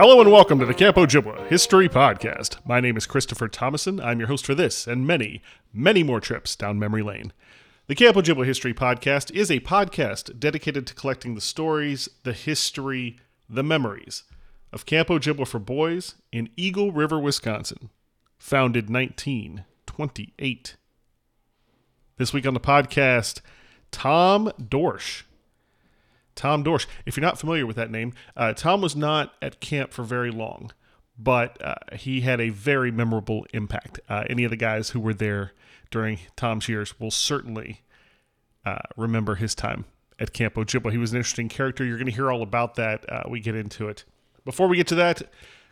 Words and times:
Hello 0.00 0.18
and 0.18 0.32
welcome 0.32 0.58
to 0.58 0.64
the 0.64 0.72
Camp 0.72 0.96
Ojibwa 0.96 1.46
History 1.48 1.86
Podcast. 1.86 2.56
My 2.64 2.80
name 2.80 2.96
is 2.96 3.04
Christopher 3.04 3.48
Thomason. 3.48 4.00
I'm 4.00 4.18
your 4.18 4.28
host 4.28 4.46
for 4.46 4.54
this 4.54 4.86
and 4.86 5.06
many, 5.06 5.42
many 5.74 6.02
more 6.02 6.20
trips 6.20 6.56
down 6.56 6.78
memory 6.78 7.02
lane. 7.02 7.34
The 7.86 7.94
Camp 7.94 8.16
Ojibwa 8.16 8.46
History 8.46 8.72
Podcast 8.72 9.30
is 9.32 9.50
a 9.50 9.60
podcast 9.60 10.40
dedicated 10.40 10.86
to 10.86 10.94
collecting 10.94 11.34
the 11.34 11.42
stories, 11.42 12.08
the 12.22 12.32
history, 12.32 13.18
the 13.46 13.62
memories 13.62 14.22
of 14.72 14.86
Camp 14.86 15.08
Ojibwa 15.08 15.46
for 15.46 15.58
Boys 15.58 16.14
in 16.32 16.48
Eagle 16.56 16.92
River, 16.92 17.20
Wisconsin, 17.20 17.90
founded 18.38 18.88
1928. 18.88 20.76
This 22.16 22.32
week 22.32 22.46
on 22.46 22.54
the 22.54 22.60
podcast, 22.60 23.42
Tom 23.90 24.50
Dorsch. 24.58 25.24
Tom 26.40 26.64
Dorsch. 26.64 26.86
If 27.04 27.18
you're 27.18 27.22
not 27.22 27.38
familiar 27.38 27.66
with 27.66 27.76
that 27.76 27.90
name, 27.90 28.14
uh, 28.34 28.54
Tom 28.54 28.80
was 28.80 28.96
not 28.96 29.34
at 29.42 29.60
camp 29.60 29.92
for 29.92 30.02
very 30.02 30.30
long, 30.30 30.72
but 31.18 31.60
uh, 31.62 31.74
he 31.92 32.22
had 32.22 32.40
a 32.40 32.48
very 32.48 32.90
memorable 32.90 33.46
impact. 33.52 34.00
Uh, 34.08 34.24
any 34.30 34.44
of 34.44 34.50
the 34.50 34.56
guys 34.56 34.90
who 34.90 35.00
were 35.00 35.12
there 35.12 35.52
during 35.90 36.18
Tom's 36.36 36.66
years 36.66 36.98
will 36.98 37.10
certainly 37.10 37.82
uh, 38.64 38.78
remember 38.96 39.34
his 39.34 39.54
time 39.54 39.84
at 40.18 40.32
Camp 40.32 40.54
Ojibwa. 40.54 40.90
He 40.90 40.96
was 40.96 41.12
an 41.12 41.18
interesting 41.18 41.50
character. 41.50 41.84
You're 41.84 41.98
going 41.98 42.06
to 42.06 42.12
hear 42.12 42.32
all 42.32 42.42
about 42.42 42.76
that. 42.76 43.04
Uh, 43.06 43.24
we 43.28 43.40
get 43.40 43.54
into 43.54 43.88
it. 43.88 44.04
Before 44.46 44.66
we 44.66 44.78
get 44.78 44.86
to 44.86 44.94
that, 44.94 45.20
a 45.20 45.26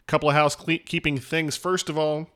couple 0.07 0.29
of 0.29 0.35
housekeeping 0.35 1.17
things. 1.17 1.57
First 1.57 1.89
of 1.89 1.97
all, 1.97 2.29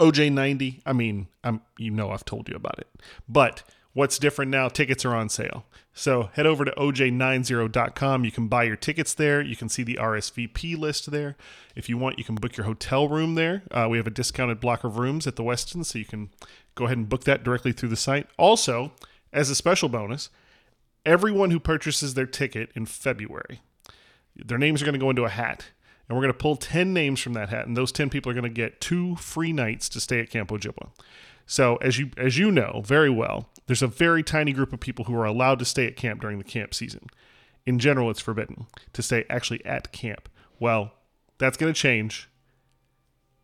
OJ90. 0.00 0.82
I 0.84 0.92
mean, 0.92 1.28
I'm 1.44 1.60
you 1.78 1.92
know 1.92 2.10
I've 2.10 2.24
told 2.24 2.48
you 2.48 2.56
about 2.56 2.80
it, 2.80 2.88
but 3.28 3.62
what's 3.94 4.18
different 4.18 4.50
now? 4.50 4.68
Tickets 4.68 5.04
are 5.04 5.14
on 5.14 5.28
sale. 5.28 5.64
So 5.94 6.30
head 6.34 6.46
over 6.46 6.64
to 6.64 6.72
oj90.com. 6.72 8.24
You 8.24 8.32
can 8.32 8.48
buy 8.48 8.64
your 8.64 8.76
tickets 8.76 9.14
there. 9.14 9.40
You 9.40 9.56
can 9.56 9.68
see 9.68 9.82
the 9.82 9.94
RSVP 9.94 10.76
list 10.76 11.10
there. 11.10 11.36
If 11.74 11.88
you 11.88 11.96
want, 11.96 12.18
you 12.18 12.24
can 12.24 12.34
book 12.34 12.56
your 12.56 12.66
hotel 12.66 13.08
room 13.08 13.36
there. 13.36 13.62
Uh, 13.70 13.86
we 13.88 13.96
have 13.96 14.06
a 14.06 14.10
discounted 14.10 14.60
block 14.60 14.84
of 14.84 14.98
rooms 14.98 15.26
at 15.26 15.36
the 15.36 15.44
Westin, 15.44 15.84
so 15.84 15.98
you 15.98 16.04
can 16.04 16.30
go 16.74 16.84
ahead 16.84 16.98
and 16.98 17.08
book 17.08 17.24
that 17.24 17.44
directly 17.44 17.72
through 17.72 17.88
the 17.88 17.96
site. 17.96 18.26
Also, 18.36 18.92
as 19.32 19.48
a 19.48 19.54
special 19.54 19.88
bonus, 19.88 20.30
everyone 21.06 21.52
who 21.52 21.60
purchases 21.60 22.14
their 22.14 22.26
ticket 22.26 22.70
in 22.74 22.86
February, 22.86 23.60
their 24.36 24.58
names 24.58 24.82
are 24.82 24.84
going 24.84 24.94
to 24.94 25.00
go 25.00 25.10
into 25.10 25.24
a 25.24 25.30
hat. 25.30 25.66
And 26.08 26.16
we're 26.16 26.22
going 26.22 26.34
to 26.34 26.38
pull 26.38 26.56
10 26.56 26.92
names 26.92 27.20
from 27.20 27.32
that 27.32 27.48
hat, 27.48 27.66
and 27.66 27.76
those 27.76 27.90
10 27.90 28.10
people 28.10 28.30
are 28.30 28.34
going 28.34 28.42
to 28.44 28.50
get 28.50 28.80
two 28.80 29.16
free 29.16 29.54
nights 29.54 29.88
to 29.88 30.00
stay 30.00 30.20
at 30.20 30.28
Camp 30.28 30.50
Ojibwa. 30.50 30.90
So, 31.46 31.76
as 31.76 31.98
you 31.98 32.10
as 32.16 32.38
you 32.38 32.50
know 32.50 32.82
very 32.84 33.10
well, 33.10 33.48
there's 33.66 33.82
a 33.82 33.86
very 33.86 34.22
tiny 34.22 34.52
group 34.52 34.72
of 34.72 34.80
people 34.80 35.06
who 35.06 35.14
are 35.16 35.24
allowed 35.24 35.58
to 35.58 35.64
stay 35.64 35.86
at 35.86 35.96
camp 35.96 36.20
during 36.20 36.38
the 36.38 36.44
camp 36.44 36.74
season. 36.74 37.08
In 37.66 37.78
general, 37.78 38.10
it's 38.10 38.20
forbidden 38.20 38.66
to 38.92 39.02
stay 39.02 39.24
actually 39.30 39.64
at 39.64 39.92
camp. 39.92 40.28
Well, 40.58 40.92
that's 41.38 41.56
going 41.56 41.72
to 41.72 41.78
change. 41.78 42.28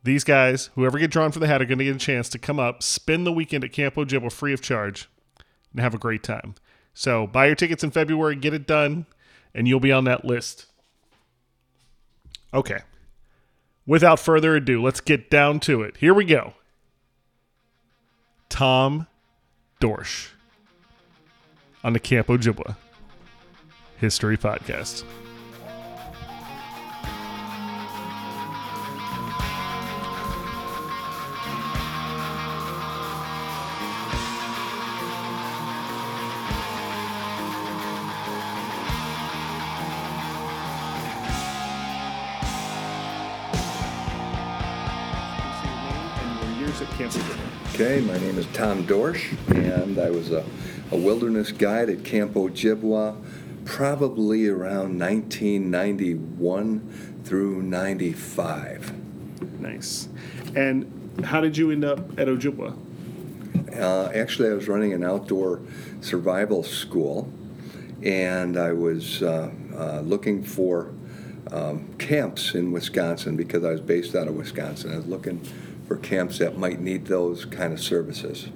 These 0.03 0.25
guys, 0.25 0.71
whoever 0.75 0.99
get 0.99 1.11
drawn 1.11 1.33
for 1.33 1.41
the 1.41 1.47
hat, 1.47 1.61
are 1.61 1.67
going 1.67 1.79
to 1.79 1.85
get 1.85 1.97
a 1.97 1.99
chance 1.99 2.29
to 2.31 2.39
come 2.39 2.59
up, 2.59 2.83
spend 2.83 3.27
the 3.27 3.33
weekend 3.33 3.65
at 3.65 3.73
Camp 3.73 3.97
Ojibwa 3.97 4.33
free 4.33 4.55
of 4.55 4.63
charge, 4.63 5.09
and 5.73 5.81
have 5.81 5.95
a 5.95 5.99
great 5.99 6.23
time. 6.23 6.55
So, 6.95 7.27
buy 7.27 7.47
your 7.47 7.55
tickets 7.55 7.85
in 7.85 7.91
February, 7.91 8.37
get 8.37 8.55
it 8.55 8.67
done, 8.67 9.07
and 9.55 9.69
you'll 9.69 9.81
be 9.81 9.93
on 9.93 10.05
that 10.05 10.25
list. 10.25 10.67
Okay. 12.53 12.81
Without 13.87 14.21
further 14.21 14.57
ado, 14.57 14.83
let's 14.83 15.01
get 15.01 15.31
down 15.31 15.61
to 15.61 15.83
it. 15.83 15.99
Here 15.99 16.15
we 16.15 16.25
go. 16.25 16.55
Tom 18.51 19.07
Dorsch 19.81 20.29
on 21.83 21.95
the 21.95 22.01
Camp 22.01 22.27
Ojibwa 22.27 22.77
History 23.99 24.37
Podcast. 24.37 25.05
Okay, 47.91 48.03
my 48.03 48.19
name 48.19 48.39
is 48.39 48.47
Tom 48.53 48.87
Dorsch, 48.87 49.37
and 49.49 49.99
I 49.99 50.11
was 50.11 50.31
a, 50.31 50.45
a 50.93 50.97
wilderness 50.97 51.51
guide 51.51 51.91
at 51.91 52.05
Camp 52.05 52.35
Ojibwa 52.35 53.21
probably 53.65 54.47
around 54.47 54.97
1991 54.97 57.21
through 57.25 57.63
95. 57.63 59.61
Nice. 59.61 60.09
And 60.55 61.21
how 61.25 61.41
did 61.41 61.57
you 61.57 61.73
end 61.73 61.85
up 61.85 61.99
at 62.17 62.29
Ojibwa? 62.29 62.79
Uh, 63.77 64.13
actually, 64.15 64.51
I 64.51 64.53
was 64.53 64.69
running 64.69 64.93
an 64.93 65.03
outdoor 65.03 65.61
survival 66.01 66.63
school, 66.63 67.29
and 68.05 68.57
I 68.57 68.73
was 68.73 69.21
uh, 69.21 69.51
uh, 69.75 70.01
looking 70.03 70.45
for 70.45 70.93
um, 71.51 71.93
camps 71.99 72.55
in 72.55 72.71
Wisconsin 72.71 73.37
because 73.37 73.65
I 73.65 73.73
was 73.73 73.81
based 73.81 74.15
out 74.15 74.29
of 74.29 74.37
Wisconsin. 74.37 74.93
I 74.93 74.97
was 74.97 75.09
looking 75.09 75.45
for 75.91 75.97
camps 75.97 76.39
that 76.39 76.57
might 76.57 76.79
need 76.79 77.07
those 77.07 77.45
kind 77.45 77.73
of 77.73 77.81
services, 77.81 78.47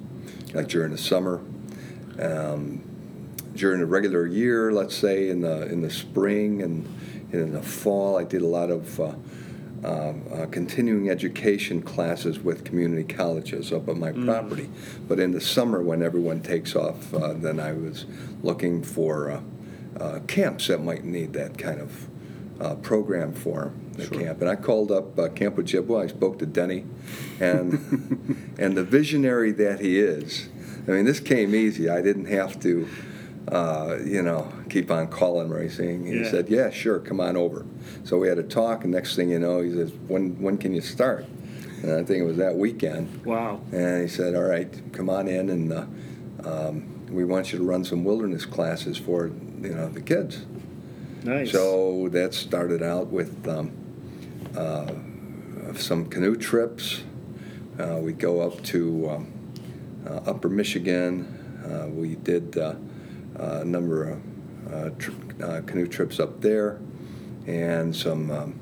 like 0.53 0.69
during 0.69 0.93
the 0.93 0.97
summer. 0.97 1.41
Um, 2.17 2.81
during 3.53 3.81
the 3.81 3.85
regular 3.85 4.25
year, 4.25 4.71
let's 4.71 4.95
say 4.95 5.27
in 5.27 5.41
the 5.41 5.69
in 5.69 5.81
the 5.81 5.89
spring 5.89 6.61
and 6.61 6.87
in 7.33 7.51
the 7.51 7.61
fall, 7.61 8.17
I 8.17 8.23
did 8.23 8.41
a 8.41 8.47
lot 8.47 8.71
of 8.71 8.99
uh, 9.01 9.15
uh, 9.83 10.13
uh, 10.33 10.45
continuing 10.45 11.09
education 11.09 11.81
classes 11.81 12.39
with 12.39 12.63
community 12.63 13.03
colleges 13.03 13.73
up 13.73 13.89
on 13.89 13.99
my 13.99 14.13
mm. 14.13 14.23
property. 14.23 14.69
But 15.05 15.19
in 15.19 15.31
the 15.31 15.41
summer, 15.41 15.81
when 15.81 16.01
everyone 16.01 16.41
takes 16.41 16.73
off, 16.73 17.13
uh, 17.13 17.33
then 17.33 17.59
I 17.59 17.73
was 17.73 18.05
looking 18.43 18.81
for 18.81 19.29
uh, 19.29 19.41
uh, 19.99 20.19
camps 20.27 20.67
that 20.67 20.81
might 20.81 21.03
need 21.03 21.33
that 21.33 21.57
kind 21.57 21.81
of 21.81 22.81
program 22.81 23.33
for 23.33 23.73
the 23.97 24.05
sure. 24.05 24.19
camp. 24.19 24.41
And 24.41 24.49
I 24.49 24.55
called 24.55 24.91
up 24.91 25.15
Camp 25.35 25.55
Ojibwa. 25.55 26.03
I 26.03 26.07
spoke 26.07 26.39
to 26.39 26.45
Denny, 26.45 26.85
and 27.39 28.53
and 28.59 28.77
the 28.77 28.83
visionary 28.83 29.51
that 29.53 29.79
he 29.79 29.99
is. 29.99 30.49
I 30.87 30.91
mean, 30.91 31.05
this 31.05 31.19
came 31.19 31.55
easy. 31.55 31.89
I 31.89 32.01
didn't 32.01 32.25
have 32.25 32.59
to, 32.61 32.87
uh, 33.47 33.97
you 34.05 34.21
know, 34.21 34.51
keep 34.69 34.91
on 34.91 35.07
calling 35.07 35.49
racing. 35.49 36.05
He 36.05 36.19
yeah. 36.19 36.29
said, 36.29 36.49
"Yeah, 36.49 36.69
sure, 36.69 36.99
come 36.99 37.19
on 37.19 37.35
over." 37.35 37.65
So 38.03 38.17
we 38.17 38.27
had 38.27 38.37
a 38.37 38.43
talk, 38.43 38.83
and 38.83 38.93
next 38.93 39.15
thing 39.15 39.29
you 39.29 39.39
know, 39.39 39.61
he 39.61 39.71
says, 39.71 39.91
"When 40.07 40.41
when 40.41 40.57
can 40.57 40.73
you 40.73 40.81
start?" 40.81 41.25
And 41.81 41.91
I 41.91 42.03
think 42.03 42.21
it 42.21 42.25
was 42.25 42.37
that 42.37 42.55
weekend. 42.55 43.25
Wow. 43.25 43.61
And 43.71 44.01
he 44.01 44.07
said, 44.07 44.35
"All 44.35 44.43
right, 44.43 44.71
come 44.93 45.09
on 45.09 45.27
in, 45.27 45.49
and 45.49 45.73
uh, 45.73 45.85
um, 46.43 47.07
we 47.09 47.25
want 47.25 47.51
you 47.51 47.59
to 47.59 47.63
run 47.63 47.83
some 47.83 48.03
wilderness 48.03 48.45
classes 48.45 48.97
for 48.97 49.31
you 49.61 49.73
know 49.73 49.89
the 49.89 50.01
kids." 50.01 50.45
Nice. 51.23 51.51
So 51.51 52.07
that 52.09 52.35
started 52.35 52.83
out 52.83 53.07
with 53.07 53.47
um, 53.47 53.71
uh, 54.57 54.93
some 55.75 56.05
canoe 56.05 56.35
trips. 56.35 57.03
Uh, 57.79 57.99
we 58.01 58.13
go 58.13 58.41
up 58.41 58.63
to 58.63 59.09
um, 59.09 59.33
uh, 60.07 60.21
Upper 60.25 60.49
Michigan. 60.49 61.25
Uh, 61.65 61.87
we 61.89 62.15
did 62.15 62.57
uh, 62.57 62.75
a 63.35 63.65
number 63.65 64.19
of 64.67 65.65
canoe 65.65 65.87
trips 65.87 66.19
up 66.19 66.41
there 66.41 66.79
and 67.47 67.95
some 67.95 68.31
um, 68.31 68.59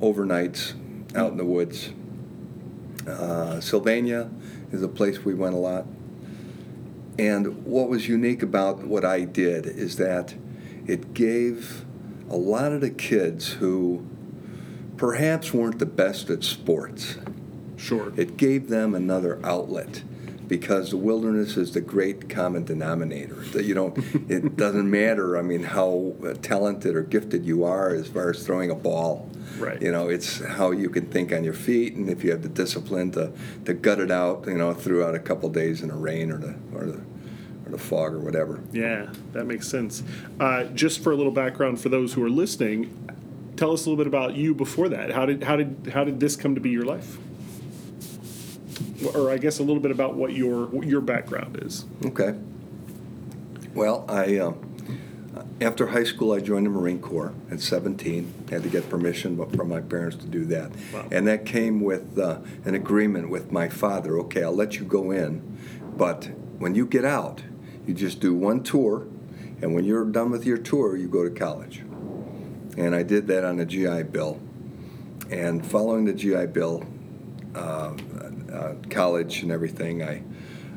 overnights 0.00 0.74
out 1.16 1.32
in 1.32 1.36
the 1.36 1.44
woods. 1.44 1.90
Sylvania 3.60 4.30
is 4.72 4.82
a 4.82 4.88
place 4.88 5.24
we 5.24 5.34
went 5.34 5.54
a 5.54 5.58
lot. 5.58 5.86
And 7.18 7.64
what 7.64 7.88
was 7.88 8.08
unique 8.08 8.42
about 8.42 8.86
what 8.86 9.04
I 9.04 9.24
did 9.24 9.66
is 9.66 9.96
that 9.96 10.34
it 10.86 11.14
gave 11.14 11.84
a 12.28 12.36
lot 12.36 12.72
of 12.72 12.80
the 12.80 12.90
kids 12.90 13.54
who 13.54 14.06
perhaps 14.96 15.52
weren't 15.52 15.78
the 15.78 15.86
best 15.86 16.30
at 16.30 16.44
sports. 16.44 17.16
Sure. 17.76 18.12
It 18.16 18.36
gave 18.36 18.68
them 18.68 18.94
another 18.94 19.38
outlet 19.44 20.02
because 20.48 20.90
the 20.90 20.96
wilderness 20.96 21.56
is 21.56 21.72
the 21.72 21.80
great 21.80 22.28
common 22.28 22.64
denominator. 22.64 23.42
You 23.58 23.74
know, 23.74 23.94
it 24.28 24.56
doesn't 24.56 24.90
matter. 24.90 25.36
I 25.36 25.42
mean, 25.42 25.62
how 25.62 26.14
talented 26.42 26.94
or 26.94 27.02
gifted 27.02 27.44
you 27.44 27.64
are 27.64 27.94
as 27.94 28.08
far 28.08 28.30
as 28.30 28.44
throwing 28.44 28.70
a 28.70 28.74
ball. 28.74 29.28
Right. 29.58 29.80
You 29.80 29.90
know, 29.90 30.08
it's 30.08 30.44
how 30.44 30.70
you 30.70 30.90
can 30.90 31.06
think 31.06 31.32
on 31.32 31.42
your 31.42 31.54
feet, 31.54 31.94
and 31.94 32.10
if 32.10 32.22
you 32.22 32.30
have 32.30 32.42
the 32.42 32.48
discipline 32.48 33.12
to, 33.12 33.32
to 33.64 33.74
gut 33.74 34.00
it 34.00 34.10
out. 34.10 34.46
You 34.46 34.58
know, 34.58 34.74
throughout 34.74 35.14
a 35.14 35.18
couple 35.18 35.48
days 35.48 35.82
in 35.82 35.88
the 35.88 35.94
rain 35.94 36.30
or 36.30 36.38
the 36.38 36.54
or 36.74 36.84
the 36.84 37.00
or 37.64 37.70
the 37.70 37.78
fog 37.78 38.12
or 38.12 38.18
whatever. 38.18 38.60
Yeah, 38.72 39.10
that 39.32 39.44
makes 39.44 39.68
sense. 39.68 40.02
Uh, 40.38 40.64
just 40.64 41.02
for 41.02 41.12
a 41.12 41.16
little 41.16 41.32
background 41.32 41.80
for 41.80 41.88
those 41.88 42.12
who 42.12 42.22
are 42.22 42.30
listening, 42.30 43.06
tell 43.56 43.72
us 43.72 43.86
a 43.86 43.90
little 43.90 43.96
bit 43.96 44.06
about 44.06 44.34
you 44.34 44.54
before 44.54 44.88
that. 44.90 45.10
How 45.12 45.26
did 45.26 45.42
how 45.44 45.56
did 45.56 45.90
how 45.92 46.04
did 46.04 46.20
this 46.20 46.36
come 46.36 46.54
to 46.54 46.60
be 46.60 46.70
your 46.70 46.84
life? 46.84 47.18
Or 49.14 49.30
I 49.30 49.38
guess 49.38 49.58
a 49.58 49.62
little 49.62 49.80
bit 49.82 49.90
about 49.90 50.14
what 50.14 50.32
your 50.34 50.66
what 50.66 50.86
your 50.86 51.00
background 51.00 51.58
is. 51.62 51.84
Okay. 52.04 52.34
Well, 53.74 54.04
I 54.08 54.36
uh, 54.38 54.54
after 55.60 55.88
high 55.88 56.04
school 56.04 56.32
I 56.32 56.40
joined 56.40 56.66
the 56.66 56.70
Marine 56.70 56.98
Corps 57.00 57.32
at 57.50 57.60
17. 57.60 58.32
Had 58.50 58.62
to 58.62 58.68
get 58.68 58.88
permission 58.88 59.36
from 59.50 59.68
my 59.68 59.80
parents 59.80 60.16
to 60.16 60.26
do 60.26 60.44
that, 60.46 60.70
Wow. 60.92 61.06
and 61.10 61.26
that 61.26 61.44
came 61.44 61.80
with 61.80 62.18
uh, 62.18 62.38
an 62.64 62.74
agreement 62.74 63.28
with 63.28 63.52
my 63.52 63.68
father. 63.68 64.18
Okay, 64.20 64.42
I'll 64.42 64.54
let 64.54 64.76
you 64.78 64.84
go 64.84 65.10
in, 65.10 65.42
but 65.96 66.30
when 66.58 66.74
you 66.74 66.86
get 66.86 67.04
out, 67.04 67.42
you 67.86 67.92
just 67.94 68.20
do 68.20 68.34
one 68.34 68.62
tour, 68.62 69.06
and 69.60 69.74
when 69.74 69.84
you're 69.84 70.04
done 70.06 70.30
with 70.30 70.46
your 70.46 70.58
tour, 70.58 70.96
you 70.96 71.06
go 71.08 71.22
to 71.24 71.30
college. 71.30 71.82
And 72.76 72.94
I 72.94 73.02
did 73.02 73.26
that 73.28 73.44
on 73.44 73.56
the 73.56 73.64
GI 73.64 74.04
Bill. 74.04 74.40
And 75.30 75.64
following 75.66 76.04
the 76.04 76.12
GI 76.12 76.46
Bill, 76.46 76.84
uh, 77.54 77.94
uh, 78.52 78.74
college 78.90 79.42
and 79.42 79.50
everything, 79.50 80.02
I 80.02 80.22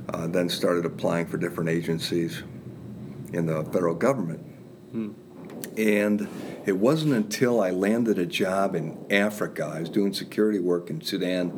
uh, 0.09 0.27
then 0.27 0.49
started 0.49 0.85
applying 0.85 1.27
for 1.27 1.37
different 1.37 1.69
agencies 1.69 2.41
in 3.33 3.45
the 3.45 3.63
federal 3.65 3.93
government. 3.95 4.45
And 5.77 6.27
it 6.65 6.77
wasn't 6.77 7.13
until 7.13 7.61
I 7.61 7.69
landed 7.71 8.17
a 8.17 8.25
job 8.25 8.75
in 8.75 9.05
Africa, 9.11 9.71
I 9.73 9.81
was 9.81 9.89
doing 9.89 10.13
security 10.13 10.59
work 10.59 10.89
in 10.89 11.01
Sudan, 11.01 11.51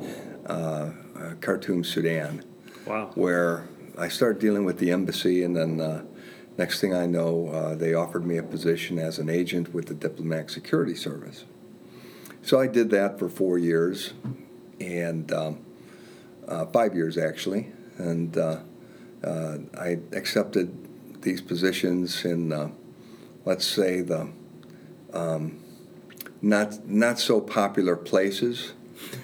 uh, 0.48 0.92
uh, 1.16 1.34
Khartoum, 1.40 1.84
Sudan, 1.84 2.44
Wow. 2.86 3.12
where 3.16 3.68
I 3.98 4.10
started 4.10 4.40
dealing 4.42 4.66
with 4.66 4.80
the 4.80 4.92
embassy, 4.92 5.44
and 5.44 5.56
then 5.56 5.80
uh, 5.80 6.04
next 6.58 6.82
thing 6.82 6.94
I 6.94 7.06
know, 7.06 7.48
uh, 7.48 7.76
they 7.76 7.94
offered 7.94 8.26
me 8.26 8.38
a 8.38 8.44
position 8.44 9.00
as 9.00 9.20
an 9.20 9.30
agent 9.30 9.74
with 9.74 9.88
the 9.88 9.94
Diplomatic 9.94 10.50
Security 10.50 10.96
Service. 10.96 11.46
So 12.42 12.60
I 12.60 12.68
did 12.68 12.90
that 12.90 13.20
for 13.20 13.30
four 13.30 13.58
years, 13.58 14.14
and 14.80 15.32
um, 15.32 15.60
uh, 16.48 16.66
five 16.68 16.96
years 16.96 17.18
actually, 17.18 17.72
and 17.98 18.38
uh, 18.38 18.60
uh, 19.24 19.58
I 19.78 20.00
accepted 20.12 21.22
these 21.22 21.40
positions 21.40 22.26
in, 22.26 22.52
uh, 22.52 22.72
let's 23.46 23.66
say, 23.66 24.02
the 24.02 24.30
um, 25.14 25.60
not 26.42 26.88
not 26.88 27.20
so 27.20 27.40
popular 27.40 27.96
places, 27.96 28.74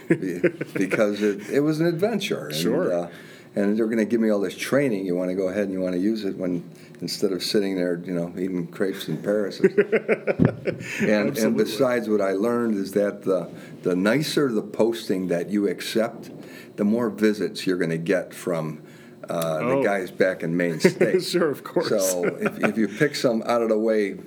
because 0.07 1.21
it, 1.23 1.49
it 1.49 1.61
was 1.61 1.79
an 1.79 1.87
adventure. 1.87 2.47
And, 2.47 2.55
Sure. 2.55 3.09
Uh, 3.57 3.61
and 3.61 3.77
they're 3.77 3.85
going 3.85 3.97
to 3.97 4.05
give 4.05 4.21
me 4.21 4.29
all 4.29 4.39
this 4.39 4.55
training. 4.55 5.05
You 5.05 5.15
want 5.15 5.29
to 5.29 5.35
go 5.35 5.47
ahead 5.49 5.63
and 5.63 5.73
you 5.73 5.81
want 5.81 5.93
to 5.95 5.99
use 6.01 6.25
it 6.25 6.37
when 6.37 6.69
instead 7.01 7.31
of 7.31 7.43
sitting 7.43 7.75
there, 7.75 8.01
you 8.05 8.13
know, 8.13 8.33
eating 8.37 8.67
crepes 8.67 9.07
in 9.07 9.17
Paris. 9.21 9.59
and, 11.01 11.37
and 11.37 11.57
besides, 11.57 12.09
what 12.09 12.21
I 12.21 12.31
learned 12.33 12.75
is 12.75 12.91
that 12.93 13.23
the 13.23 13.49
the 13.83 13.95
nicer 13.95 14.51
the 14.51 14.61
posting 14.61 15.27
that 15.27 15.49
you 15.49 15.67
accept, 15.67 16.31
the 16.75 16.83
more 16.83 17.09
visits 17.09 17.65
you're 17.65 17.77
going 17.77 17.91
to 17.91 17.97
get 17.97 18.33
from 18.33 18.81
uh, 19.29 19.59
Oh. 19.61 19.77
the 19.77 19.83
guys 19.83 20.11
back 20.11 20.43
in 20.43 20.55
Main 20.55 20.79
State. 20.79 21.21
Sure, 21.23 21.49
of 21.49 21.63
course. 21.63 21.89
So 21.89 22.23
if, 22.25 22.59
if 22.59 22.77
you 22.77 22.87
pick 22.87 23.15
some 23.15 23.43
out 23.45 23.61
of 23.61 23.69
the 23.69 23.77
way, 23.77 24.17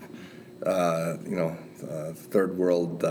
uh, 0.64 1.16
you 1.24 1.36
know, 1.36 1.56
uh, 1.90 2.12
third 2.12 2.56
world 2.58 3.02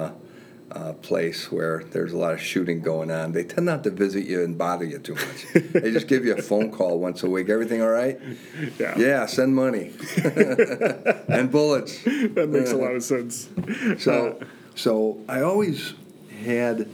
uh, 0.71 0.79
uh, 0.89 0.93
place 0.93 1.51
where 1.51 1.83
there's 1.91 2.13
a 2.13 2.17
lot 2.17 2.33
of 2.33 2.41
shooting 2.41 2.81
going 2.81 3.11
on, 3.11 3.31
they 3.31 3.43
tend 3.43 3.65
not 3.65 3.83
to 3.83 3.89
visit 3.89 4.25
you 4.25 4.43
and 4.43 4.57
bother 4.57 4.85
you 4.85 4.99
too 4.99 5.15
much. 5.15 5.45
they 5.73 5.91
just 5.91 6.07
give 6.07 6.25
you 6.25 6.35
a 6.35 6.41
phone 6.41 6.71
call 6.71 6.99
once 6.99 7.23
a 7.23 7.29
week. 7.29 7.49
Everything 7.49 7.81
all 7.81 7.89
right? 7.89 8.19
Yeah. 8.77 8.97
Yeah, 8.97 9.25
send 9.25 9.55
money 9.55 9.93
and 11.27 11.51
bullets. 11.51 12.03
That 12.03 12.49
makes 12.49 12.71
a 12.71 12.77
lot 12.77 12.95
of 12.95 13.03
sense. 13.03 13.49
So, 13.97 14.39
so 14.75 15.19
I 15.27 15.41
always 15.41 15.93
had 16.43 16.89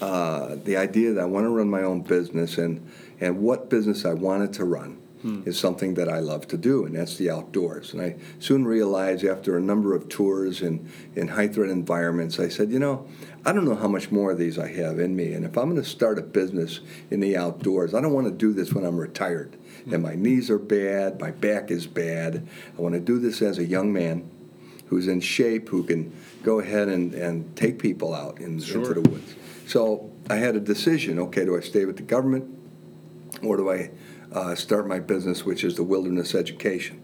uh, 0.00 0.56
the 0.64 0.76
idea 0.76 1.12
that 1.12 1.20
I 1.22 1.26
want 1.26 1.44
to 1.44 1.50
run 1.50 1.68
my 1.68 1.82
own 1.82 2.00
business, 2.02 2.58
and 2.58 2.90
and 3.20 3.40
what 3.40 3.70
business 3.70 4.04
I 4.04 4.14
wanted 4.14 4.52
to 4.54 4.64
run 4.64 5.01
Hmm. 5.22 5.42
is 5.46 5.56
something 5.56 5.94
that 5.94 6.08
I 6.08 6.18
love 6.18 6.48
to 6.48 6.56
do, 6.56 6.84
and 6.84 6.96
that's 6.96 7.16
the 7.16 7.30
outdoors. 7.30 7.92
And 7.92 8.02
I 8.02 8.16
soon 8.40 8.64
realized 8.64 9.24
after 9.24 9.56
a 9.56 9.60
number 9.60 9.94
of 9.94 10.08
tours 10.08 10.62
in 10.62 10.88
in 11.14 11.28
high 11.28 11.46
threat 11.46 11.70
environments, 11.70 12.40
I 12.40 12.48
said, 12.48 12.72
you 12.72 12.80
know, 12.80 13.06
I 13.46 13.52
don't 13.52 13.64
know 13.64 13.76
how 13.76 13.86
much 13.86 14.10
more 14.10 14.32
of 14.32 14.38
these 14.38 14.58
I 14.58 14.66
have 14.72 14.98
in 14.98 15.14
me, 15.14 15.32
and 15.32 15.44
if 15.44 15.56
I'm 15.56 15.70
going 15.70 15.80
to 15.80 15.88
start 15.88 16.18
a 16.18 16.22
business 16.22 16.80
in 17.10 17.20
the 17.20 17.36
outdoors, 17.36 17.94
I 17.94 18.00
don't 18.00 18.12
want 18.12 18.26
to 18.26 18.32
do 18.32 18.52
this 18.52 18.72
when 18.72 18.84
I'm 18.84 18.96
retired. 18.96 19.56
Hmm. 19.84 19.94
And 19.94 20.02
my 20.02 20.16
knees 20.16 20.50
are 20.50 20.58
bad, 20.58 21.20
my 21.20 21.30
back 21.30 21.70
is 21.70 21.86
bad. 21.86 22.46
I 22.76 22.82
want 22.82 22.94
to 22.94 23.00
do 23.00 23.20
this 23.20 23.42
as 23.42 23.58
a 23.58 23.64
young 23.64 23.92
man 23.92 24.28
who's 24.86 25.06
in 25.08 25.20
shape, 25.20 25.68
who 25.68 25.84
can 25.84 26.12
go 26.42 26.58
ahead 26.58 26.88
and, 26.88 27.14
and 27.14 27.54
take 27.56 27.78
people 27.78 28.12
out 28.12 28.40
in, 28.40 28.60
Sure. 28.60 28.80
into 28.80 29.00
the 29.00 29.08
woods. 29.08 29.34
So 29.66 30.10
I 30.28 30.36
had 30.36 30.56
a 30.56 30.60
decision 30.60 31.18
okay, 31.20 31.44
do 31.44 31.56
I 31.56 31.60
stay 31.60 31.84
with 31.84 31.96
the 31.96 32.02
government 32.02 32.44
or 33.42 33.56
do 33.56 33.70
I 33.70 33.90
uh, 34.32 34.54
start 34.54 34.86
my 34.86 34.98
business, 34.98 35.44
which 35.44 35.64
is 35.64 35.76
the 35.76 35.82
wilderness 35.82 36.34
education? 36.34 37.00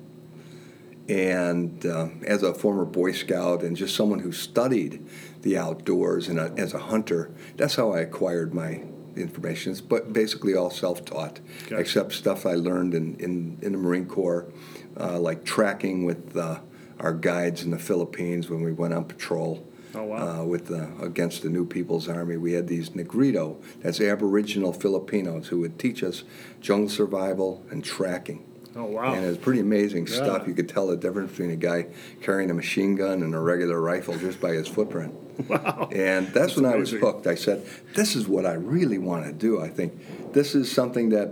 And 1.09 1.85
um, 1.87 2.23
as 2.27 2.43
a 2.43 2.53
former 2.53 2.85
Boy 2.85 3.13
Scout 3.13 3.63
and 3.63 3.77
just 3.77 3.97
someone 3.97 4.19
who 4.19 4.33
studied 4.33 5.07
the 5.43 5.57
outdoors 5.57 6.29
and 6.29 6.39
a, 6.39 6.53
as 6.59 6.75
a 6.75 6.79
hunter, 6.79 7.33
that's 7.57 7.77
how 7.77 7.93
I 7.93 8.01
acquired 8.01 8.53
my 8.53 8.83
information. 9.17 9.73
It's 9.73 9.81
but 9.81 10.13
basically 10.13 10.55
all 10.55 10.71
self-taught, 10.71 11.41
Gotcha. 11.63 11.77
except 11.77 12.13
stuff 12.13 12.47
I 12.47 12.55
learned 12.55 12.95
in, 12.95 13.17
in, 13.17 13.59
in 13.63 13.73
the 13.73 13.79
Marine 13.79 14.07
Corps, 14.07 14.53
uh, 14.99 15.19
like 15.19 15.45
tracking 15.45 16.05
with 16.05 16.37
uh, 16.37 16.61
our 17.01 17.15
guides 17.15 17.63
in 17.63 17.71
the 17.71 17.79
Philippines 17.79 18.51
when 18.51 18.63
we 18.63 18.73
went 18.73 18.95
on 18.95 19.05
patrol. 19.05 19.67
Oh, 19.95 20.05
wow. 20.05 20.41
Uh, 20.41 20.45
with 20.45 20.67
the, 20.67 20.91
against 21.03 21.43
the 21.43 21.49
New 21.49 21.65
People's 21.65 22.09
Army, 22.09 22.37
we 22.37 22.53
had 22.53 22.69
these 22.69 22.95
Negrito, 22.95 23.57
that's 23.81 24.01
Aboriginal 24.01 24.73
Filipinos, 24.73 25.49
who 25.49 25.61
would 25.61 25.79
teach 25.79 26.03
us 26.03 26.25
jungle 26.61 26.89
survival 26.91 27.65
and 27.71 27.83
tracking. 27.85 28.45
Oh 28.77 28.85
wow. 28.85 29.15
And 29.15 29.25
it 29.25 29.29
was 29.29 29.39
pretty 29.39 29.61
amazing 29.61 30.07
Yeah. 30.07 30.15
stuff. 30.15 30.47
You 30.47 30.55
could 30.55 30.69
tell 30.69 30.87
the 30.87 30.97
difference 30.97 31.31
between 31.33 31.51
a 31.51 31.57
guy 31.57 31.87
carrying 32.23 32.51
a 32.51 32.55
machine 32.55 32.95
gun 32.95 33.23
and 33.23 33.35
a 33.35 33.41
regular 33.41 33.81
rifle 33.81 34.17
just 34.19 34.41
by 34.41 34.53
his 34.53 34.69
footprint. 34.69 35.15
Wow. 35.49 35.89
And 35.93 36.27
that's, 36.29 36.57
when 36.57 36.65
I 36.67 36.75
was 36.75 36.91
hooked. 36.91 37.29
I 37.29 37.37
said, 37.37 37.65
"This 37.95 38.17
is 38.17 38.27
what 38.27 38.45
I 38.45 38.55
really 38.55 38.99
want 38.99 39.25
to 39.25 39.33
do. 39.33 39.61
I 39.61 39.69
think 39.69 40.33
this 40.33 40.57
is 40.57 40.71
something 40.71 41.11
that 41.11 41.31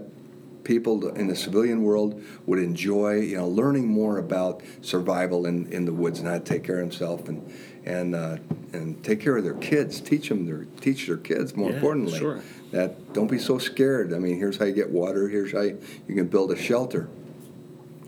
people 0.63 1.09
in 1.09 1.27
the 1.27 1.35
civilian 1.35 1.83
world 1.83 2.23
would 2.47 2.61
enjoy. 2.61 3.17
You 3.21 3.39
know, 3.39 3.49
learning 3.49 3.89
more 3.89 4.19
about 4.19 4.63
survival 4.81 5.45
in, 5.45 5.67
in 5.73 5.87
the 5.87 5.93
woods 5.93 6.21
and 6.21 6.29
how 6.29 6.35
to 6.35 6.41
take 6.45 6.63
care 6.63 6.77
of 6.77 6.83
themselves 6.89 7.29
and 7.29 7.53
and 7.87 8.15
uh, 8.15 8.37
and 8.73 9.03
take 9.05 9.21
care 9.21 9.37
of 9.37 9.45
their 9.45 9.55
kids. 9.55 10.01
Teach 10.01 10.29
them 10.29 10.45
their 10.45 10.65
teach 10.81 11.07
their 11.07 11.17
kids. 11.17 11.57
More 11.57 11.71
Yeah, 11.71 11.77
importantly, 11.77 12.19
sure. 12.19 12.43
that 12.73 13.13
don't 13.13 13.31
be 13.31 13.39
so 13.39 13.59
scared. 13.59 14.13
I 14.13 14.19
mean, 14.19 14.37
here's 14.39 14.59
how 14.59 14.65
you 14.65 14.75
get 14.75 14.91
water. 14.91 15.29
Here's 15.29 15.53
how 15.53 15.63
you, 15.63 15.81
you 16.09 16.15
can 16.15 16.27
build 16.27 16.51
a 16.51 16.57
shelter, 16.57 17.09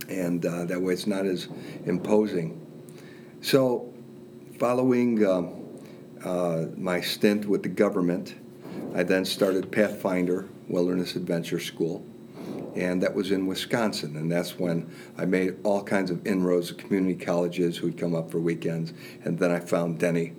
and 0.08 0.44
uh, 0.44 0.64
that 0.64 0.82
way 0.82 0.92
it's 0.92 1.06
not 1.06 1.24
as 1.24 1.48
imposing. 1.86 2.60
So, 3.40 3.94
following 4.58 5.24
um, 5.24 5.54
uh, 6.24 6.66
my 6.76 7.00
stint 7.00 7.46
with 7.46 7.62
the 7.62 7.68
government, 7.68 8.34
I 8.94 9.04
then 9.04 9.24
started 9.24 9.70
Pathfinder 9.70 10.48
Wilderness 10.68 11.14
Adventure 11.14 11.60
School, 11.60 12.04
and 12.78 13.02
that 13.02 13.14
was 13.14 13.32
in 13.32 13.46
Wisconsin. 13.46 14.16
And 14.16 14.30
that's 14.30 14.56
when 14.58 14.88
I 15.16 15.24
made 15.24 15.56
all 15.64 15.82
kinds 15.82 16.10
of 16.12 16.24
inroads 16.24 16.68
to 16.68 16.74
community 16.74 17.16
colleges 17.24 17.76
who'd 17.76 17.98
come 17.98 18.14
up 18.14 18.30
for 18.30 18.38
weekends. 18.38 18.92
And 19.24 19.38
then 19.38 19.50
I 19.50 19.58
found 19.58 19.98
Denny, 19.98 20.34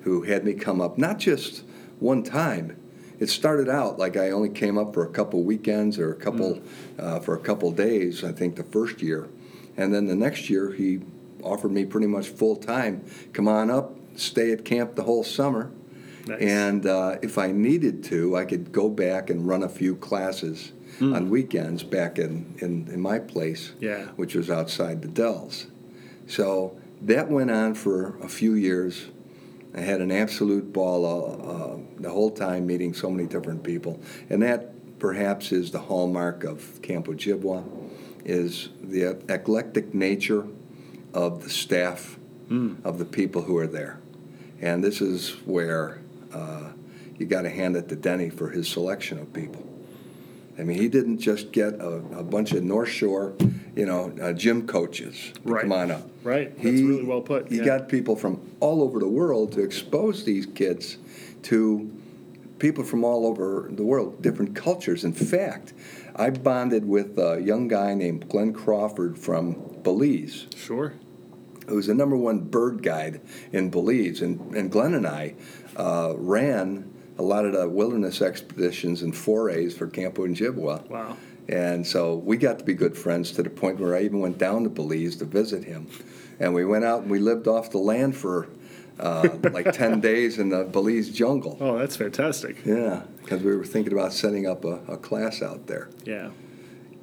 who 0.00 0.22
had 0.22 0.44
me 0.44 0.54
come 0.54 0.80
up 0.80 0.96
not 0.96 1.18
just 1.18 1.64
one 2.00 2.22
time. 2.22 2.78
It 3.18 3.28
started 3.28 3.68
out 3.68 3.98
like 3.98 4.16
I 4.16 4.30
only 4.30 4.48
came 4.48 4.78
up 4.78 4.94
for 4.94 5.04
a 5.04 5.10
couple 5.10 5.42
weekends 5.44 5.98
or 5.98 6.10
a 6.10 6.16
couple 6.16 6.60
uh, 6.98 7.20
for 7.20 7.34
a 7.34 7.38
couple 7.38 7.70
days. 7.70 8.24
I 8.24 8.32
think 8.32 8.56
the 8.56 8.64
first 8.64 9.00
year, 9.00 9.28
and 9.76 9.94
then 9.94 10.06
the 10.06 10.16
next 10.16 10.50
year 10.50 10.72
he 10.72 11.00
offered 11.42 11.70
me 11.70 11.84
pretty 11.84 12.08
much 12.08 12.30
full 12.30 12.56
time. 12.56 13.04
Come 13.32 13.46
on 13.46 13.70
up, 13.70 13.94
stay 14.16 14.50
at 14.50 14.64
camp 14.64 14.96
the 14.96 15.04
whole 15.04 15.22
summer. 15.22 15.70
Nice. 16.26 16.40
And 16.40 16.86
uh, 16.86 17.18
if 17.22 17.38
I 17.38 17.52
needed 17.52 18.02
to, 18.04 18.36
I 18.36 18.44
could 18.44 18.72
go 18.72 18.88
back 18.88 19.30
and 19.30 19.46
run 19.46 19.62
a 19.62 19.68
few 19.68 19.94
classes 19.96 20.72
on 21.00 21.30
weekends 21.30 21.82
back 21.82 22.18
in, 22.18 22.54
in, 22.58 22.88
in 22.92 23.00
my 23.00 23.18
place, 23.18 23.72
Yeah. 23.80 24.06
which 24.16 24.34
was 24.34 24.50
outside 24.50 25.02
the 25.02 25.08
Dells. 25.08 25.66
So 26.26 26.76
that 27.02 27.28
went 27.28 27.50
on 27.50 27.74
for 27.74 28.16
a 28.22 28.28
few 28.28 28.54
years. 28.54 29.06
I 29.74 29.80
had 29.80 30.00
an 30.00 30.12
absolute 30.12 30.72
ball 30.72 31.04
uh, 31.06 31.74
uh, 31.74 31.78
the 31.98 32.10
whole 32.10 32.30
time 32.30 32.66
meeting 32.66 32.92
so 32.94 33.10
many 33.10 33.26
different 33.26 33.62
people. 33.64 34.00
And 34.30 34.42
that 34.42 34.98
perhaps 34.98 35.50
is 35.50 35.70
the 35.72 35.80
hallmark 35.80 36.44
of 36.44 36.80
Camp 36.82 37.06
Ojibwa 37.06 37.64
is 38.24 38.68
the 38.80 39.18
eclectic 39.28 39.94
nature 39.94 40.46
of 41.14 41.42
the 41.42 41.50
staff, 41.50 42.18
of 42.84 42.98
the 42.98 43.04
people 43.06 43.42
who 43.42 43.56
are 43.56 43.66
there. 43.66 43.98
And 44.60 44.84
this 44.84 45.00
is 45.00 45.30
where 45.46 46.00
uh, 46.32 46.68
you 47.18 47.24
got 47.26 47.42
to 47.42 47.50
hand 47.50 47.76
it 47.76 47.88
to 47.88 47.96
Denny 47.96 48.28
for 48.30 48.50
his 48.50 48.68
selection 48.68 49.18
of 49.18 49.32
people. 49.32 49.66
I 50.58 50.64
mean, 50.64 50.78
he 50.78 50.88
didn't 50.88 51.18
just 51.18 51.50
get 51.52 51.74
a, 51.74 51.88
a 52.18 52.22
bunch 52.22 52.52
of 52.52 52.62
North 52.62 52.90
Shore, 52.90 53.32
you 53.74 53.86
know, 53.86 54.12
uh, 54.20 54.32
gym 54.32 54.66
coaches 54.66 55.32
to 55.34 55.40
Right. 55.52 55.62
come 55.62 55.72
on 55.72 55.90
up. 55.90 56.08
Right. 56.22 56.54
That's 56.54 56.78
He- 56.78 56.84
really 56.84 57.04
well 57.04 57.22
put. 57.22 57.48
He 57.48 57.56
yeah. 57.58 57.64
got 57.64 57.88
people 57.88 58.16
from 58.16 58.40
all 58.60 58.82
over 58.82 58.98
the 58.98 59.08
world 59.08 59.52
to 59.52 59.62
expose 59.62 60.24
these 60.24 60.44
kids 60.46 60.98
to 61.44 61.90
people 62.58 62.84
from 62.84 63.02
all 63.02 63.26
over 63.26 63.70
the 63.72 63.82
world, 63.82 64.20
different 64.22 64.54
cultures. 64.54 65.04
In 65.04 65.12
fact, 65.14 65.72
I 66.14 66.30
bonded 66.30 66.86
with 66.86 67.18
a 67.18 67.40
young 67.40 67.66
guy 67.68 67.94
named 67.94 68.28
Glenn 68.28 68.52
Crawford 68.52 69.18
from 69.18 69.56
Belize 69.82 70.46
Sure. 70.54 70.92
who 71.66 71.76
was 71.76 71.86
the 71.86 71.94
number 71.94 72.16
one 72.16 72.40
bird 72.40 72.82
guide 72.82 73.20
in 73.52 73.70
Belize. 73.70 74.20
And, 74.20 74.54
and 74.54 74.70
Glenn 74.70 74.94
and 74.94 75.06
I 75.06 75.34
uh, 75.76 76.12
ran 76.16 76.91
a 77.18 77.22
lot 77.22 77.44
of 77.44 77.52
the 77.52 77.68
wilderness 77.68 78.22
expeditions 78.22 79.02
and 79.02 79.16
forays 79.16 79.76
for 79.76 79.86
Camp 79.86 80.16
Ojibwa. 80.16 80.88
Wow. 80.88 81.16
And 81.48 81.86
so 81.86 82.16
we 82.16 82.36
got 82.36 82.58
to 82.60 82.64
be 82.64 82.74
good 82.74 82.96
friends 82.96 83.32
to 83.32 83.42
the 83.42 83.50
point 83.50 83.80
where 83.80 83.96
I 83.96 84.02
even 84.02 84.20
went 84.20 84.38
down 84.38 84.62
to 84.64 84.70
Belize 84.70 85.16
to 85.16 85.24
visit 85.24 85.64
him. 85.64 85.88
And 86.38 86.54
we 86.54 86.64
went 86.64 86.84
out 86.84 87.02
and 87.02 87.10
we 87.10 87.18
lived 87.18 87.48
off 87.48 87.70
the 87.70 87.78
land 87.78 88.16
for 88.16 88.48
uh, 88.98 89.28
like 89.50 89.72
10 89.72 90.00
days 90.00 90.38
in 90.38 90.50
the 90.50 90.64
Belize 90.64 91.10
jungle. 91.10 91.56
Oh, 91.60 91.78
that's 91.78 91.96
fantastic. 91.96 92.64
Yeah, 92.64 93.02
because 93.20 93.42
we 93.42 93.56
were 93.56 93.64
thinking 93.64 93.92
about 93.92 94.12
setting 94.12 94.46
up 94.46 94.64
a, 94.64 94.80
a 94.88 94.96
class 94.96 95.42
out 95.42 95.66
there. 95.66 95.90
Yeah. 96.04 96.30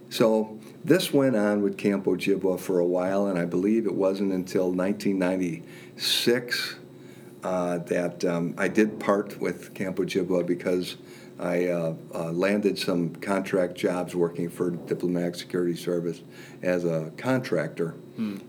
So 0.10 0.58
this 0.84 1.14
went 1.14 1.36
on 1.36 1.62
with 1.62 1.78
Camp 1.78 2.06
Ojibwa 2.06 2.60
for 2.60 2.80
a 2.80 2.86
while, 2.86 3.28
and 3.28 3.38
I 3.38 3.46
believe 3.46 3.86
it 3.86 3.94
wasn't 3.94 4.32
until 4.32 4.72
1996 4.72 6.76
uh, 7.44 7.80
that 7.80 8.26
um, 8.26 8.54
I 8.58 8.68
did 8.68 9.00
part 9.00 9.40
with 9.40 9.74
Camp 9.74 9.98
Ojibwa 9.98 10.46
because 10.46 10.98
I 11.40 11.68
uh, 11.68 11.94
uh, 12.14 12.32
landed 12.32 12.78
some 12.78 13.16
contract 13.16 13.76
jobs 13.76 14.14
working 14.14 14.50
for 14.50 14.72
Diplomatic 14.72 15.36
Security 15.36 15.76
Service 15.76 16.22
as 16.62 16.84
a 16.84 17.14
contractor. 17.18 17.96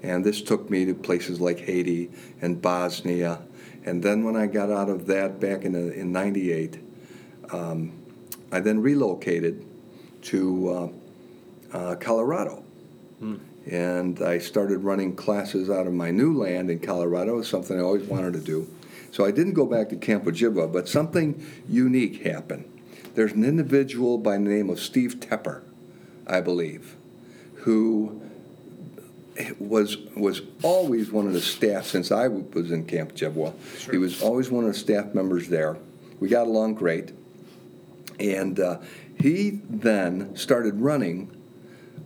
And 0.02 0.24
this 0.24 0.42
took 0.42 0.68
me 0.68 0.84
to 0.86 0.94
places 0.94 1.40
like 1.40 1.60
Haiti 1.60 2.10
and 2.40 2.60
Bosnia. 2.60 3.42
And 3.84 4.02
then 4.02 4.24
when 4.24 4.34
I 4.34 4.46
got 4.46 4.70
out 4.70 4.88
of 4.88 5.06
that 5.06 5.38
back 5.38 5.64
in, 5.64 5.72
the, 5.72 5.92
in 5.92 6.10
98, 6.10 6.80
um, 7.52 7.92
I 8.50 8.58
then 8.58 8.80
relocated 8.80 9.64
to 10.22 10.68
uh, 11.72 11.76
uh, 11.76 11.94
Colorado. 11.96 12.64
And 13.70 14.20
I 14.20 14.38
started 14.38 14.78
running 14.78 15.14
classes 15.14 15.70
out 15.70 15.86
of 15.86 15.92
my 15.92 16.10
new 16.10 16.36
land 16.36 16.70
in 16.70 16.80
Colorado, 16.80 17.40
something 17.42 17.78
I 17.78 17.82
always 17.82 18.06
wanted 18.06 18.32
to 18.32 18.40
do. 18.40 18.66
So 19.10 19.24
I 19.24 19.30
didn't 19.30 19.54
go 19.54 19.66
back 19.66 19.88
to 19.90 19.96
Camp 19.96 20.24
Ojibwa, 20.24 20.72
but 20.72 20.88
something 20.88 21.44
unique 21.68 22.24
happened. 22.24 22.64
There's 23.14 23.32
an 23.32 23.44
individual 23.44 24.18
by 24.18 24.34
the 24.34 24.44
name 24.44 24.70
of 24.70 24.78
Steve 24.80 25.16
Tepper, 25.18 25.62
I 26.26 26.40
believe, 26.40 26.96
who 27.56 28.22
was 29.58 29.96
was 30.16 30.42
always 30.62 31.10
one 31.10 31.26
of 31.26 31.32
the 31.32 31.40
staff 31.40 31.86
since 31.86 32.12
I 32.12 32.28
was 32.28 32.70
in 32.70 32.84
Camp 32.84 33.14
Ojibwa. 33.14 33.52
He 33.90 33.98
was 33.98 34.22
always 34.22 34.50
one 34.50 34.64
of 34.64 34.72
the 34.72 34.78
staff 34.78 35.14
members 35.14 35.48
there. 35.48 35.76
We 36.20 36.28
got 36.28 36.46
along 36.46 36.74
great, 36.74 37.12
and 38.18 38.60
uh, 38.60 38.78
he 39.18 39.60
then 39.68 40.36
started 40.36 40.80
running 40.80 41.34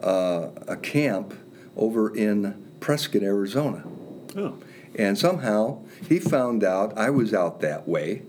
uh, 0.02 0.49
a 0.68 0.76
camp 0.76 1.34
over 1.76 2.14
in 2.14 2.62
Prescott, 2.80 3.23
Arizona. 3.23 3.84
Oh. 4.37 4.56
And 4.97 5.19
somehow 5.19 5.83
he 6.09 6.19
found 6.19 6.63
out 6.63 6.97
I 6.97 7.11
was 7.11 7.35
out 7.35 7.61
that 7.61 7.89
way. 7.89 8.23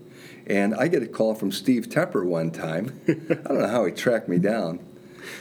And 0.47 0.75
I 0.75 0.87
get 0.87 1.03
a 1.03 1.07
call 1.07 1.33
from 1.33 1.51
Steve 1.51 1.89
Tepper 1.89 2.25
one 2.25 2.51
time. 2.51 2.99
I 3.07 3.13
don't 3.13 3.59
know 3.59 3.67
how 3.67 3.85
he 3.85 3.91
tracked 3.91 4.27
me 4.27 4.37
down 4.37 4.79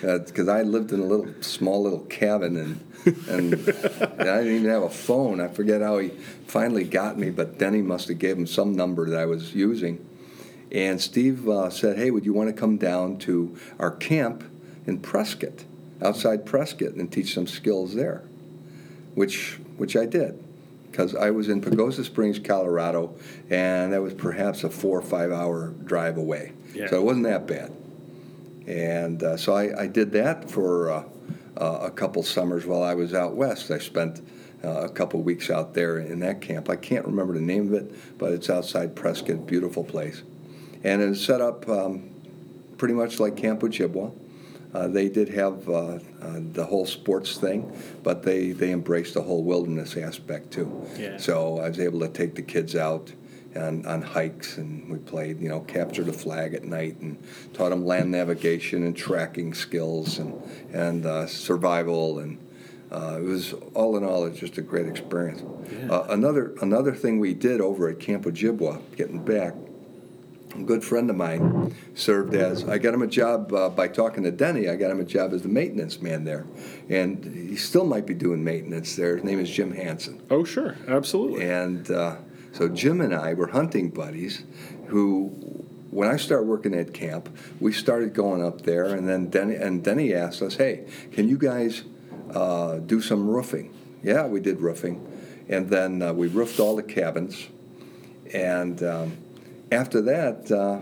because 0.00 0.48
I 0.48 0.62
lived 0.62 0.92
in 0.92 1.00
a 1.00 1.04
little 1.04 1.28
small 1.42 1.82
little 1.82 2.00
cabin 2.00 2.56
and 2.56 2.80
and 3.28 3.52
I 3.54 4.38
didn't 4.38 4.56
even 4.56 4.70
have 4.70 4.82
a 4.82 4.88
phone. 4.88 5.38
I 5.38 5.48
forget 5.48 5.82
how 5.82 5.98
he 5.98 6.08
finally 6.46 6.84
got 6.84 7.18
me, 7.18 7.28
but 7.28 7.58
then 7.58 7.74
he 7.74 7.82
must 7.82 8.08
have 8.08 8.18
gave 8.18 8.38
him 8.38 8.46
some 8.46 8.74
number 8.74 9.10
that 9.10 9.20
I 9.20 9.26
was 9.26 9.54
using. 9.54 10.02
And 10.72 10.98
Steve 10.98 11.46
uh, 11.46 11.68
said, 11.68 11.98
"Hey, 11.98 12.10
would 12.10 12.24
you 12.24 12.32
want 12.32 12.48
to 12.48 12.58
come 12.58 12.78
down 12.78 13.18
to 13.18 13.54
our 13.78 13.90
camp 13.90 14.42
in 14.86 15.00
Prescott, 15.00 15.64
outside 16.00 16.46
Prescott, 16.46 16.94
and 16.94 17.12
teach 17.12 17.34
some 17.34 17.46
skills 17.46 17.94
there?" 17.94 18.22
Which 19.14 19.58
which 19.76 19.96
I 19.96 20.06
did 20.06 20.42
because 20.94 21.16
I 21.16 21.30
was 21.30 21.48
in 21.48 21.60
Pagosa 21.60 22.04
Springs, 22.04 22.38
Colorado, 22.38 23.16
and 23.50 23.92
that 23.92 24.00
was 24.00 24.14
perhaps 24.14 24.62
a 24.62 24.70
four 24.70 24.96
or 24.96 25.02
five 25.02 25.32
hour 25.32 25.70
drive 25.84 26.18
away. 26.18 26.52
Yeah. 26.72 26.86
So 26.86 26.98
it 26.98 27.02
wasn't 27.02 27.24
that 27.24 27.48
bad. 27.48 27.72
And 28.68 29.20
uh, 29.20 29.36
so 29.36 29.54
I, 29.54 29.82
I 29.82 29.86
did 29.88 30.12
that 30.12 30.48
for 30.48 30.92
uh, 30.92 31.04
uh, 31.56 31.78
a 31.82 31.90
couple 31.90 32.22
summers 32.22 32.64
while 32.64 32.84
I 32.84 32.94
was 32.94 33.12
out 33.12 33.34
west. 33.34 33.72
I 33.72 33.78
spent 33.78 34.20
uh, 34.62 34.68
a 34.68 34.88
couple 34.88 35.20
weeks 35.20 35.50
out 35.50 35.74
there 35.74 35.98
in 35.98 36.20
that 36.20 36.40
camp. 36.40 36.70
I 36.70 36.76
can't 36.76 37.04
remember 37.04 37.34
the 37.34 37.40
name 37.40 37.66
of 37.66 37.74
it, 37.74 38.16
but 38.16 38.32
it's 38.32 38.48
outside 38.48 38.94
Prescott, 38.94 39.48
beautiful 39.48 39.82
place. 39.82 40.22
And 40.84 41.02
it 41.02 41.08
was 41.08 41.24
set 41.24 41.40
up 41.40 41.68
um, 41.68 42.08
pretty 42.78 42.94
much 42.94 43.18
like 43.18 43.36
Camp 43.36 43.62
Ojibwa. 43.62 44.12
Uh, 44.74 44.88
they 44.88 45.08
did 45.08 45.28
have 45.28 45.68
uh, 45.68 45.98
uh, 46.20 46.40
the 46.52 46.64
whole 46.64 46.84
sports 46.84 47.36
thing, 47.36 47.72
but 48.02 48.24
they, 48.24 48.50
they 48.50 48.72
embraced 48.72 49.14
the 49.14 49.22
whole 49.22 49.44
wilderness 49.44 49.96
aspect 49.96 50.50
too. 50.50 50.84
Yeah. 50.98 51.16
So 51.16 51.60
I 51.60 51.68
was 51.68 51.78
able 51.78 52.00
to 52.00 52.08
take 52.08 52.34
the 52.34 52.42
kids 52.42 52.74
out 52.74 53.12
on, 53.56 53.86
on 53.86 54.02
hikes, 54.02 54.58
and 54.58 54.90
we 54.90 54.98
played, 54.98 55.40
you 55.40 55.48
know, 55.48 55.60
capture 55.60 56.02
the 56.02 56.12
flag 56.12 56.54
at 56.54 56.64
night, 56.64 56.98
and 57.00 57.16
taught 57.52 57.70
them 57.70 57.86
land 57.86 58.10
navigation 58.10 58.84
and 58.84 58.96
tracking 58.96 59.54
skills 59.54 60.18
and 60.18 60.42
and 60.72 61.06
uh, 61.06 61.26
survival, 61.28 62.18
and 62.18 62.38
uh, 62.90 63.18
it 63.18 63.24
was 63.24 63.54
all 63.74 63.96
in 63.96 64.04
all, 64.04 64.24
it's 64.24 64.38
just 64.38 64.58
a 64.58 64.62
great 64.62 64.86
experience. 64.86 65.42
Yeah. 65.70 65.92
Uh, 65.92 66.06
another 66.10 66.54
another 66.62 66.92
thing 66.92 67.20
we 67.20 67.32
did 67.32 67.60
over 67.60 67.88
at 67.88 68.00
Camp 68.00 68.24
Ojibwa, 68.24 68.80
getting 68.96 69.24
back, 69.24 69.54
a 70.54 70.62
good 70.62 70.84
friend 70.84 71.10
of 71.10 71.16
mine 71.16 71.74
served 71.94 72.34
as 72.34 72.68
I 72.68 72.78
got 72.78 72.94
him 72.94 73.02
a 73.02 73.06
job 73.06 73.52
uh, 73.52 73.68
by 73.68 73.88
talking 73.88 74.22
to 74.24 74.30
Denny. 74.30 74.68
I 74.68 74.76
got 74.76 74.90
him 74.90 75.00
a 75.00 75.04
job 75.04 75.32
as 75.32 75.42
the 75.42 75.48
maintenance 75.48 76.00
man 76.00 76.24
there, 76.24 76.46
and 76.88 77.24
he 77.24 77.56
still 77.56 77.84
might 77.84 78.06
be 78.06 78.14
doing 78.14 78.42
maintenance 78.44 78.96
there. 78.96 79.16
His 79.16 79.24
name 79.24 79.40
is 79.40 79.50
Jim 79.50 79.72
Hansen. 79.72 80.22
Oh, 80.30 80.44
sure. 80.44 80.76
Absolutely. 80.86 81.48
And 81.48 81.90
uh, 81.90 82.16
so 82.52 82.68
Jim 82.68 83.00
and 83.00 83.14
I 83.14 83.34
were 83.34 83.48
hunting 83.48 83.90
buddies 83.90 84.44
who, 84.86 85.28
when 85.90 86.08
I 86.08 86.16
started 86.16 86.46
working 86.46 86.74
at 86.74 86.92
camp, 86.94 87.28
we 87.60 87.72
started 87.72 88.14
going 88.14 88.44
up 88.44 88.62
there, 88.62 88.86
and 88.86 89.08
then 89.08 89.30
Denny, 89.30 89.56
and 89.56 89.82
Denny 89.82 90.14
asked 90.14 90.42
us, 90.42 90.56
hey, 90.56 90.86
can 91.12 91.28
you 91.28 91.38
guys 91.38 91.82
uh, 92.32 92.78
do 92.78 93.00
some 93.00 93.28
roofing? 93.28 93.74
Yeah, 94.02 94.26
we 94.26 94.40
did 94.40 94.60
roofing. 94.60 95.10
And 95.48 95.68
then 95.68 96.00
uh, 96.00 96.12
we 96.12 96.28
roofed 96.28 96.58
all 96.58 96.76
the 96.76 96.82
cabins. 96.82 97.48
And 98.32 98.82
um, 98.82 99.16
after 99.74 100.00
that, 100.02 100.50
uh, 100.50 100.78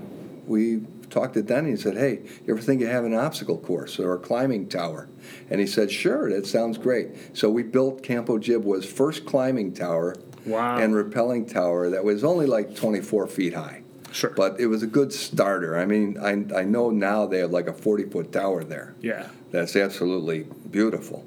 we 0.46 0.82
talked 1.10 1.34
to 1.34 1.42
Denny 1.42 1.70
and 1.70 1.80
said, 1.80 1.96
hey, 1.96 2.20
you 2.46 2.54
ever 2.54 2.60
think 2.60 2.80
of 2.82 2.88
having 2.88 3.12
an 3.12 3.18
obstacle 3.18 3.58
course 3.58 3.98
or 3.98 4.14
a 4.14 4.18
climbing 4.18 4.68
tower? 4.68 5.08
And 5.50 5.60
he 5.60 5.66
said, 5.66 5.90
sure, 5.90 6.30
that 6.30 6.46
sounds 6.46 6.78
great. 6.78 7.08
So 7.36 7.50
we 7.50 7.62
built 7.62 8.02
Camp 8.02 8.28
Ojibwa's 8.28 8.86
first 8.86 9.26
climbing 9.26 9.72
tower 9.74 10.14
Wow. 10.46 10.78
and 10.78 10.92
rappelling 10.94 11.52
tower 11.52 11.90
that 11.90 12.02
was 12.02 12.24
only 12.24 12.46
like 12.46 12.74
24 12.74 13.28
feet 13.28 13.54
high. 13.54 13.82
Sure. 14.10 14.30
But 14.30 14.58
it 14.58 14.66
was 14.66 14.82
a 14.82 14.86
good 14.88 15.12
starter. 15.12 15.76
I 15.78 15.86
mean, 15.86 16.18
I, 16.20 16.32
I 16.60 16.64
know 16.64 16.90
now 16.90 17.26
they 17.26 17.38
have 17.38 17.52
like 17.52 17.68
a 17.68 17.72
40 17.72 18.04
foot 18.10 18.32
tower 18.32 18.64
there. 18.64 18.94
yeah. 19.00 19.28
That's 19.52 19.76
absolutely 19.76 20.46
beautiful. 20.70 21.26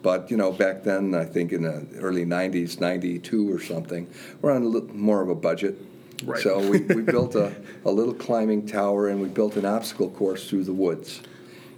But, 0.00 0.30
you 0.30 0.36
know, 0.36 0.52
back 0.52 0.84
then, 0.84 1.12
I 1.14 1.24
think 1.24 1.50
in 1.52 1.62
the 1.62 1.84
early 1.98 2.24
90s, 2.24 2.78
92 2.80 3.52
or 3.52 3.60
something, 3.60 4.06
we're 4.40 4.52
on 4.52 4.62
a 4.62 4.66
little 4.66 4.94
more 4.94 5.20
of 5.22 5.28
a 5.28 5.34
budget. 5.34 5.76
Right. 6.24 6.42
So 6.42 6.58
we, 6.58 6.80
we 6.80 7.02
built 7.02 7.34
a, 7.34 7.54
a 7.84 7.90
little 7.90 8.14
climbing 8.14 8.66
tower 8.66 9.08
and 9.08 9.20
we 9.20 9.28
built 9.28 9.56
an 9.56 9.64
obstacle 9.64 10.10
course 10.10 10.48
through 10.48 10.64
the 10.64 10.72
woods. 10.72 11.20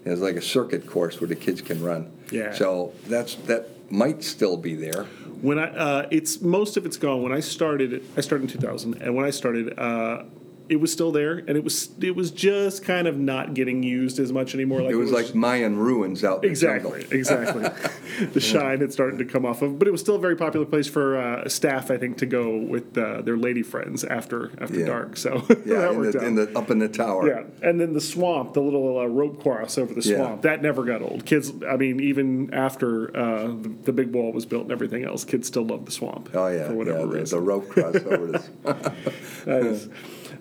It 0.04 0.10
was 0.10 0.20
like 0.20 0.36
a 0.36 0.42
circuit 0.42 0.86
course 0.86 1.20
where 1.20 1.28
the 1.28 1.36
kids 1.36 1.60
can 1.60 1.82
run. 1.82 2.10
Yeah. 2.30 2.54
So 2.54 2.92
that's 3.06 3.34
that 3.46 3.68
might 3.90 4.22
still 4.22 4.56
be 4.56 4.74
there. 4.74 5.04
When 5.42 5.58
I, 5.58 5.68
uh, 5.68 6.08
it's 6.10 6.40
most 6.40 6.76
of 6.76 6.86
it's 6.86 6.96
gone. 6.96 7.22
When 7.22 7.32
I 7.32 7.40
started, 7.40 8.04
I 8.16 8.20
started 8.20 8.44
in 8.44 8.60
2000, 8.60 9.02
and 9.02 9.14
when 9.14 9.24
I 9.24 9.30
started, 9.30 9.78
uh, 9.78 10.22
it 10.68 10.76
was 10.76 10.92
still 10.92 11.12
there, 11.12 11.38
and 11.38 11.50
it 11.50 11.64
was 11.64 11.90
it 12.00 12.14
was 12.16 12.30
just 12.30 12.84
kind 12.84 13.06
of 13.06 13.16
not 13.16 13.54
getting 13.54 13.82
used 13.82 14.18
as 14.18 14.32
much 14.32 14.54
anymore. 14.54 14.82
Like 14.82 14.92
it 14.92 14.96
was, 14.96 15.12
like 15.12 15.34
Mayan 15.34 15.76
ruins 15.78 16.24
out 16.24 16.42
there. 16.42 16.50
Exactly, 16.50 17.02
jungle. 17.02 17.18
exactly. 17.18 18.26
the 18.32 18.40
shine 18.40 18.80
had 18.80 18.92
started 18.92 19.18
to 19.18 19.24
come 19.24 19.44
off 19.46 19.62
of, 19.62 19.78
but 19.78 19.86
it 19.88 19.90
was 19.90 20.00
still 20.00 20.16
a 20.16 20.18
very 20.18 20.36
popular 20.36 20.66
place 20.66 20.88
for 20.88 21.16
uh, 21.18 21.48
staff, 21.48 21.90
I 21.90 21.98
think, 21.98 22.18
to 22.18 22.26
go 22.26 22.56
with 22.56 22.96
uh, 22.98 23.22
their 23.22 23.36
lady 23.36 23.62
friends 23.62 24.04
after 24.04 24.50
after 24.60 24.78
Yeah. 24.80 24.86
dark. 24.86 25.16
So 25.16 25.44
Yeah, 25.64 25.78
that 25.80 25.90
in 25.92 25.98
worked 25.98 26.12
the, 26.12 26.18
out. 26.20 26.24
in 26.26 26.34
the, 26.36 26.58
up 26.58 26.70
in 26.70 26.78
the 26.78 26.88
tower. 26.88 27.28
yeah, 27.28 27.68
and 27.68 27.80
then 27.80 27.92
the 27.92 28.00
swamp, 28.00 28.54
the 28.54 28.60
little 28.62 28.98
uh, 28.98 29.06
rope 29.06 29.42
cross 29.42 29.78
over 29.78 29.94
the 29.94 30.00
Yeah. 30.08 30.16
swamp, 30.16 30.42
that 30.42 30.62
never 30.62 30.84
got 30.84 31.02
old. 31.02 31.24
Kids, 31.26 31.52
I 31.68 31.76
mean, 31.76 32.00
even 32.00 32.52
after 32.54 33.16
uh, 33.16 33.48
the, 33.48 33.74
the 33.84 33.92
big 33.92 34.12
wall 34.12 34.32
was 34.32 34.46
built 34.46 34.64
and 34.64 34.72
everything 34.72 35.04
else, 35.04 35.24
kids 35.24 35.46
still 35.46 35.64
love 35.66 35.84
the 35.84 35.92
swamp. 35.92 36.30
Oh 36.34 36.48
yeah, 36.48 36.66
for 36.68 36.74
whatever 36.74 36.98
yeah, 37.00 37.04
the, 37.04 37.10
reason. 37.20 37.38
the 37.38 37.44
rope 37.44 37.66
crossover. 37.66 38.32
this. 38.32 39.46
Nice. 39.46 39.88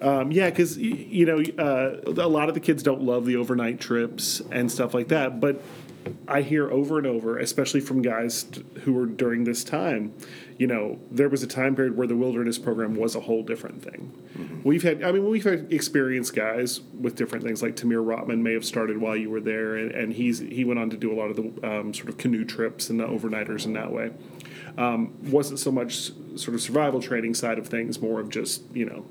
Um, 0.02 0.32
yeah, 0.32 0.50
because 0.50 0.78
you 0.78 1.26
know 1.26 1.42
uh, 1.58 2.02
a 2.06 2.28
lot 2.28 2.48
of 2.48 2.54
the 2.54 2.60
kids 2.60 2.84
don't 2.84 3.02
love 3.02 3.26
the 3.26 3.36
overnight 3.36 3.80
trips 3.80 4.42
and 4.52 4.72
stuff 4.72 4.94
like 4.94 5.10
that. 5.10 5.40
But 5.40 5.62
I 6.28 6.42
hear 6.42 6.70
over 6.70 6.98
and 6.98 7.08
over, 7.08 7.38
especially 7.38 7.80
from 7.80 8.02
guys 8.02 8.44
t- 8.44 8.64
who 8.82 8.94
were 8.94 9.06
during 9.06 9.44
this 9.44 9.64
time, 9.64 10.14
you 10.58 10.68
know, 10.68 11.00
there 11.12 11.30
was 11.30 11.44
a 11.44 11.48
time 11.48 11.76
period 11.76 11.98
where 11.98 12.08
the 12.08 12.16
wilderness 12.16 12.58
program 12.58 12.96
was 12.96 13.16
a 13.16 13.20
whole 13.20 13.44
different 13.44 13.84
thing. 13.84 14.12
We've 14.64 14.84
had, 14.84 15.04
I 15.04 15.12
mean, 15.12 15.28
we've 15.28 15.44
had 15.44 15.72
experienced 15.72 16.36
guys 16.36 16.82
with 17.00 17.16
different 17.16 17.44
things. 17.44 17.62
Like 17.62 17.76
Tamir 17.76 18.04
Rotman 18.04 18.40
may 18.40 18.54
have 18.54 18.66
started 18.66 18.98
while 18.98 19.16
you 19.16 19.30
were 19.30 19.42
there, 19.42 19.76
and, 19.76 19.92
and 19.92 20.14
he's 20.14 20.40
he 20.40 20.64
went 20.64 20.80
on 20.80 20.90
to 20.92 20.98
do 20.98 21.12
a 21.12 21.16
lot 21.16 21.30
of 21.30 21.36
the 21.36 21.70
um, 21.70 21.94
sort 21.94 22.10
of 22.10 22.18
canoe 22.18 22.46
trips 22.46 22.90
and 22.90 23.00
the 23.00 23.08
overnighters 23.08 23.66
in 23.66 23.74
that 23.74 23.92
way. 23.92 24.12
Um, 24.78 25.14
wasn't 25.32 25.60
so 25.60 25.72
much 25.72 26.12
sort 26.36 26.56
of 26.56 26.62
survival 26.62 27.02
training 27.02 27.34
side 27.34 27.58
of 27.58 27.68
things, 27.68 28.02
more 28.02 28.20
of 28.20 28.30
just 28.30 28.64
you 28.74 28.86
know 28.86 29.06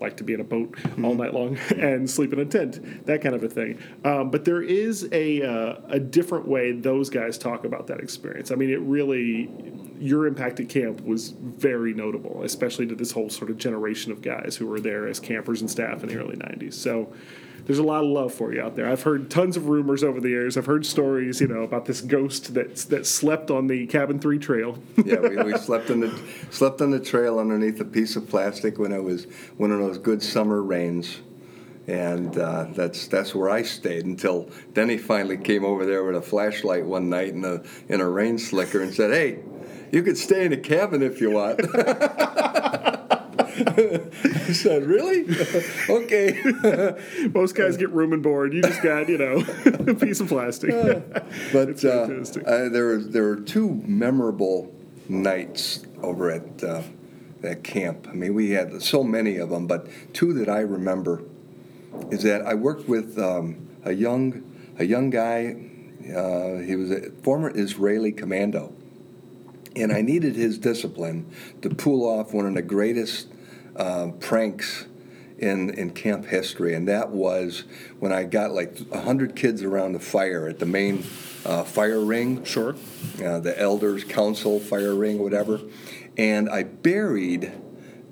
like 0.00 0.16
to 0.18 0.24
be 0.24 0.34
in 0.34 0.40
a 0.40 0.44
boat 0.44 0.76
all 1.02 1.14
night 1.14 1.34
long 1.34 1.56
and 1.76 2.08
sleep 2.08 2.32
in 2.32 2.38
a 2.38 2.44
tent, 2.44 3.06
that 3.06 3.20
kind 3.20 3.34
of 3.34 3.42
a 3.42 3.48
thing. 3.48 3.78
Um, 4.04 4.30
but 4.30 4.44
there 4.44 4.62
is 4.62 5.08
a 5.12 5.42
uh, 5.42 5.76
a 5.88 6.00
different 6.00 6.46
way 6.46 6.72
those 6.72 7.10
guys 7.10 7.38
talk 7.38 7.64
about 7.64 7.86
that 7.88 8.00
experience. 8.00 8.50
I 8.50 8.54
mean, 8.54 8.70
it 8.70 8.80
really 8.80 9.50
your 9.98 10.26
impact 10.26 10.60
at 10.60 10.68
camp 10.68 11.02
was 11.04 11.30
very 11.30 11.92
notable, 11.92 12.42
especially 12.44 12.86
to 12.86 12.94
this 12.94 13.12
whole 13.12 13.30
sort 13.30 13.50
of 13.50 13.56
generation 13.56 14.12
of 14.12 14.22
guys 14.22 14.56
who 14.56 14.66
were 14.66 14.80
there 14.80 15.08
as 15.08 15.18
campers 15.18 15.60
and 15.60 15.70
staff 15.70 16.02
in 16.02 16.08
the 16.08 16.16
early 16.16 16.36
'90s. 16.36 16.74
So. 16.74 17.12
There's 17.68 17.78
a 17.78 17.82
lot 17.82 18.02
of 18.02 18.08
love 18.08 18.32
for 18.32 18.54
you 18.54 18.62
out 18.62 18.76
there. 18.76 18.88
I've 18.88 19.02
heard 19.02 19.30
tons 19.30 19.54
of 19.58 19.68
rumors 19.68 20.02
over 20.02 20.20
the 20.20 20.30
years. 20.30 20.56
I've 20.56 20.64
heard 20.64 20.86
stories, 20.86 21.38
you 21.38 21.48
know, 21.48 21.64
about 21.64 21.84
this 21.84 22.00
ghost 22.00 22.54
that 22.54 22.76
that 22.88 23.04
slept 23.06 23.50
on 23.50 23.66
the 23.66 23.86
cabin 23.86 24.18
three 24.18 24.38
trail. 24.38 24.78
yeah, 25.04 25.20
we, 25.20 25.36
we 25.36 25.54
slept 25.58 25.90
on 25.90 26.00
the 26.00 26.18
slept 26.50 26.80
on 26.80 26.90
the 26.90 26.98
trail 26.98 27.38
underneath 27.38 27.78
a 27.78 27.84
piece 27.84 28.16
of 28.16 28.26
plastic 28.26 28.78
when 28.78 28.90
it 28.90 29.02
was 29.02 29.26
one 29.58 29.70
of 29.70 29.80
those 29.80 29.98
good 29.98 30.22
summer 30.22 30.62
rains, 30.62 31.18
and 31.86 32.38
uh, 32.38 32.68
that's 32.70 33.06
that's 33.06 33.34
where 33.34 33.50
I 33.50 33.60
stayed 33.64 34.06
until 34.06 34.48
Denny 34.72 34.96
finally 34.96 35.36
came 35.36 35.66
over 35.66 35.84
there 35.84 36.04
with 36.04 36.16
a 36.16 36.22
flashlight 36.22 36.86
one 36.86 37.10
night 37.10 37.34
in 37.34 37.44
a 37.44 37.62
in 37.90 38.00
a 38.00 38.08
rain 38.08 38.38
slicker 38.38 38.80
and 38.80 38.94
said, 38.94 39.10
"Hey, 39.10 39.40
you 39.92 40.02
could 40.02 40.16
stay 40.16 40.46
in 40.46 40.52
the 40.52 40.56
cabin 40.56 41.02
if 41.02 41.20
you 41.20 41.32
want." 41.32 41.60
I 43.66 44.52
said, 44.52 44.84
"Really? 44.84 45.26
okay." 45.88 46.38
Most 47.34 47.54
guys 47.54 47.76
get 47.76 47.90
room 47.90 48.12
and 48.12 48.22
board. 48.22 48.52
You 48.52 48.62
just 48.62 48.82
got, 48.82 49.08
you 49.08 49.18
know, 49.18 49.44
a 49.64 49.94
piece 49.94 50.20
of 50.20 50.28
plastic. 50.28 50.70
But 51.52 51.84
uh, 51.84 52.06
fantastic. 52.06 52.46
uh, 52.46 52.68
there, 52.68 52.86
were, 52.86 52.98
there 52.98 53.22
were 53.24 53.36
two 53.36 53.82
memorable 53.86 54.74
nights 55.08 55.84
over 56.02 56.30
at 56.30 56.62
uh, 56.62 56.82
at 57.42 57.64
camp. 57.64 58.08
I 58.08 58.14
mean, 58.14 58.34
we 58.34 58.50
had 58.50 58.82
so 58.82 59.02
many 59.02 59.36
of 59.36 59.50
them, 59.50 59.66
but 59.66 59.88
two 60.12 60.32
that 60.34 60.48
I 60.48 60.60
remember 60.60 61.22
is 62.10 62.22
that 62.22 62.42
I 62.42 62.54
worked 62.54 62.88
with 62.88 63.18
um, 63.18 63.68
a 63.84 63.92
young 63.92 64.42
a 64.78 64.84
young 64.84 65.10
guy. 65.10 65.56
Uh, 66.04 66.58
he 66.58 66.76
was 66.76 66.90
a 66.90 67.10
former 67.22 67.50
Israeli 67.54 68.12
commando, 68.12 68.72
and 69.76 69.92
I 69.92 70.00
needed 70.00 70.36
his 70.36 70.58
discipline 70.58 71.30
to 71.62 71.70
pull 71.70 72.08
off 72.08 72.32
one 72.32 72.46
of 72.46 72.54
the 72.54 72.62
greatest 72.62 73.28
uh, 73.78 74.08
pranks 74.20 74.86
in 75.38 75.70
in 75.70 75.90
camp 75.90 76.26
history, 76.26 76.74
and 76.74 76.88
that 76.88 77.10
was 77.10 77.62
when 78.00 78.12
I 78.12 78.24
got 78.24 78.50
like 78.52 78.90
hundred 78.92 79.36
kids 79.36 79.62
around 79.62 79.92
the 79.92 80.00
fire 80.00 80.48
at 80.48 80.58
the 80.58 80.66
main 80.66 81.04
uh, 81.46 81.62
fire 81.64 82.00
ring, 82.00 82.44
Sure. 82.44 82.74
uh, 83.24 83.38
the 83.38 83.54
elders 83.58 84.04
council 84.04 84.58
fire 84.58 84.94
ring, 84.94 85.18
whatever, 85.20 85.60
and 86.16 86.48
I 86.50 86.64
buried 86.64 87.52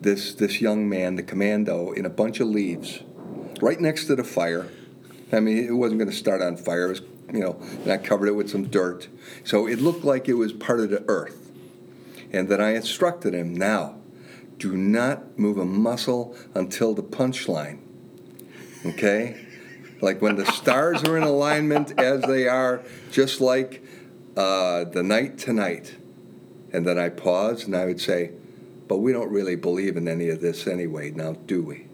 this 0.00 0.34
this 0.34 0.60
young 0.60 0.88
man, 0.88 1.16
the 1.16 1.22
commando, 1.24 1.90
in 1.92 2.06
a 2.06 2.10
bunch 2.10 2.38
of 2.40 2.46
leaves, 2.48 3.00
right 3.60 3.80
next 3.80 4.06
to 4.06 4.14
the 4.14 4.24
fire. 4.24 4.68
I 5.32 5.40
mean, 5.40 5.58
it 5.58 5.72
wasn't 5.72 5.98
going 5.98 6.10
to 6.10 6.16
start 6.16 6.40
on 6.40 6.56
fire. 6.56 6.84
It 6.86 6.88
was, 6.88 7.02
you 7.34 7.40
know, 7.40 7.58
and 7.82 7.90
I 7.90 7.96
covered 7.96 8.28
it 8.28 8.36
with 8.36 8.48
some 8.48 8.68
dirt, 8.68 9.08
so 9.42 9.66
it 9.66 9.80
looked 9.80 10.04
like 10.04 10.28
it 10.28 10.34
was 10.34 10.52
part 10.52 10.78
of 10.78 10.90
the 10.90 11.02
earth. 11.08 11.50
And 12.32 12.48
then 12.48 12.60
I 12.60 12.76
instructed 12.76 13.34
him 13.34 13.52
now, 13.54 13.96
do 14.58 14.76
not 14.76 15.38
move 15.38 15.58
a 15.58 15.64
muscle 15.64 16.36
until 16.54 16.94
the 16.94 17.02
punchline. 17.02 17.80
Okay? 18.84 19.46
Like 20.00 20.20
when 20.20 20.36
the 20.36 20.46
stars 20.46 21.04
are 21.04 21.16
in 21.16 21.22
alignment 21.22 21.98
as 21.98 22.22
they 22.22 22.48
are, 22.48 22.82
just 23.10 23.40
like 23.40 23.82
uh, 24.36 24.84
the 24.84 25.02
night 25.02 25.38
tonight. 25.38 25.96
And 26.72 26.86
then 26.86 26.98
I 26.98 27.08
pause 27.08 27.64
and 27.64 27.74
I 27.74 27.86
would 27.86 28.00
say, 28.00 28.32
but 28.88 28.98
we 28.98 29.12
don't 29.12 29.30
really 29.30 29.56
believe 29.56 29.96
in 29.96 30.06
any 30.06 30.28
of 30.28 30.40
this 30.40 30.66
anyway, 30.66 31.10
now 31.10 31.32
do 31.32 31.62
we? 31.62 31.86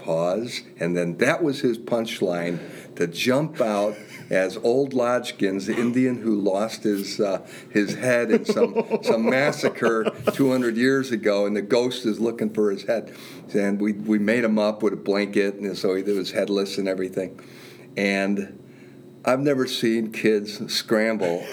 Pause. 0.00 0.62
And 0.78 0.96
then 0.96 1.18
that 1.18 1.42
was 1.42 1.60
his 1.60 1.78
punchline 1.78 2.58
to 2.96 3.06
jump 3.06 3.60
out 3.60 3.96
as 4.30 4.56
old 4.56 4.94
Lodgkins, 4.94 5.66
the 5.66 5.76
Indian 5.76 6.22
who 6.22 6.40
lost 6.40 6.84
his 6.84 7.20
uh, 7.20 7.46
his 7.70 7.94
head 7.94 8.30
in 8.30 8.44
some 8.44 9.00
some 9.02 9.28
massacre 9.28 10.10
200 10.32 10.76
years 10.76 11.10
ago, 11.10 11.46
and 11.46 11.54
the 11.54 11.62
ghost 11.62 12.06
is 12.06 12.18
looking 12.18 12.52
for 12.54 12.70
his 12.70 12.84
head. 12.84 13.14
And 13.52 13.80
we, 13.80 13.92
we 13.92 14.18
made 14.18 14.44
him 14.44 14.58
up 14.58 14.82
with 14.82 14.92
a 14.92 14.96
blanket, 14.96 15.56
and 15.56 15.76
so 15.76 15.94
he 15.94 16.02
was 16.02 16.30
headless 16.30 16.78
and 16.78 16.88
everything. 16.88 17.40
And 17.96 18.58
I've 19.24 19.40
never 19.40 19.66
seen 19.66 20.12
kids 20.12 20.72
scramble 20.72 21.44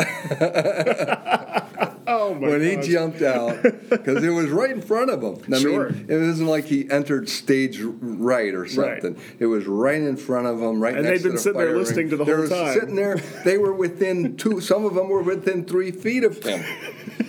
Oh 2.10 2.34
my 2.34 2.48
when 2.48 2.62
he 2.62 2.78
jumped 2.78 3.22
out 3.22 3.62
because 3.64 4.24
it 4.24 4.30
was 4.30 4.50
right 4.50 4.72
in 4.72 4.82
front 4.82 5.10
of 5.12 5.22
him. 5.22 5.54
I 5.54 5.60
Sure. 5.60 5.90
mean, 5.90 6.06
it 6.08 6.18
wasn't 6.18 6.48
like 6.50 6.66
he 6.66 6.90
entered 6.90 7.28
stage 7.28 7.82
right 7.82 8.54
or 8.54 8.66
something. 8.66 9.18
It 9.40 9.48
was 9.48 9.66
right 9.68 10.02
in 10.02 10.16
front 10.16 10.48
of 10.48 10.62
him, 10.62 10.80
right 10.80 10.96
in 10.96 11.04
the 11.04 11.08
street. 11.08 11.16
And 11.16 11.20
they'd 11.20 11.24
been 11.24 11.32
the 11.36 11.38
sitting 11.42 11.58
there 11.60 11.68
fire 11.68 11.78
listening 11.78 11.98
ring. 11.98 12.10
to 12.12 12.18
the 12.18 12.24
they 12.24 12.32
whole 12.32 12.42
were 12.42 12.48
time. 12.48 12.74
Sitting 12.74 12.96
there, 12.96 13.18
they 13.44 13.58
were 13.58 13.74
within 13.74 14.38
two. 14.38 14.62
Some 14.62 14.86
of 14.86 14.94
them 14.96 15.10
were 15.10 15.22
within 15.22 15.66
three 15.66 15.92
feet 15.92 16.24
of 16.24 16.42
him, 16.42 16.64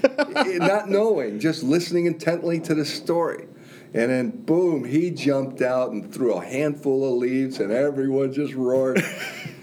not 0.58 0.88
knowing, 0.88 1.40
just 1.40 1.62
listening 1.64 2.06
intently 2.06 2.60
to 2.60 2.74
the 2.74 2.84
story. 2.84 3.46
And 3.94 4.10
then, 4.10 4.30
boom, 4.30 4.84
he 4.84 5.10
jumped 5.10 5.62
out 5.62 5.90
and 5.92 6.12
threw 6.12 6.34
a 6.34 6.44
handful 6.44 7.04
of 7.10 7.18
leaves, 7.18 7.58
and 7.58 7.72
everyone 7.72 8.32
just 8.32 8.54
roared. 8.54 9.02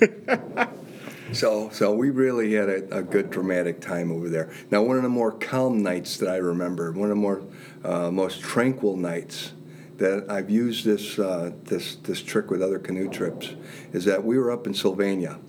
So, 1.34 1.70
so 1.72 1.94
we 1.94 2.12
really 2.12 2.54
had 2.54 2.70
a, 2.70 3.00
a 3.00 3.04
good 3.04 3.32
dramatic 3.32 3.82
time 3.82 4.12
over 4.12 4.30
there. 4.30 4.52
Now, 4.70 4.84
one 4.84 4.96
of 4.96 5.04
the 5.04 5.10
more 5.10 5.32
calm 5.32 5.82
nights 5.82 6.18
that 6.18 6.30
I 6.30 6.38
remember, 6.38 6.92
one 6.92 7.10
of 7.10 7.10
the 7.10 7.16
more 7.16 7.42
uh, 7.84 8.12
most 8.12 8.42
tranquil 8.42 8.96
nights 8.96 9.54
that 9.98 10.30
I've 10.30 10.50
used 10.50 10.86
this 10.86 11.18
uh, 11.18 11.52
this 11.64 11.96
this 11.96 12.22
trick 12.22 12.52
with 12.52 12.62
other 12.62 12.80
canoe 12.80 13.10
trips, 13.10 13.56
is 13.92 14.06
that 14.06 14.24
we 14.24 14.38
were 14.38 14.52
up 14.52 14.68
in 14.68 14.74
Sylvania, 14.74 15.40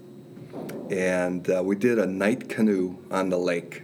and 0.90 1.48
uh, 1.50 1.62
we 1.62 1.76
did 1.76 1.98
a 1.98 2.06
night 2.06 2.48
canoe 2.48 2.96
on 3.10 3.28
the 3.28 3.38
lake. 3.38 3.82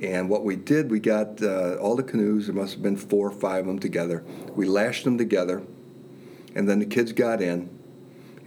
And 0.00 0.28
what 0.28 0.44
we 0.44 0.56
did, 0.56 0.90
we 0.90 1.00
got 1.00 1.42
uh, 1.42 1.74
all 1.76 1.96
the 1.96 2.02
canoes. 2.02 2.46
There 2.46 2.54
must 2.54 2.74
have 2.74 2.82
been 2.82 2.96
four 2.96 3.28
or 3.28 3.32
five 3.32 3.60
of 3.60 3.66
them 3.66 3.78
together. 3.78 4.24
We 4.54 4.66
lashed 4.66 5.04
them 5.04 5.16
together, 5.16 5.62
and 6.54 6.68
then 6.68 6.80
the 6.80 6.86
kids 6.86 7.12
got 7.12 7.40
in 7.40 7.77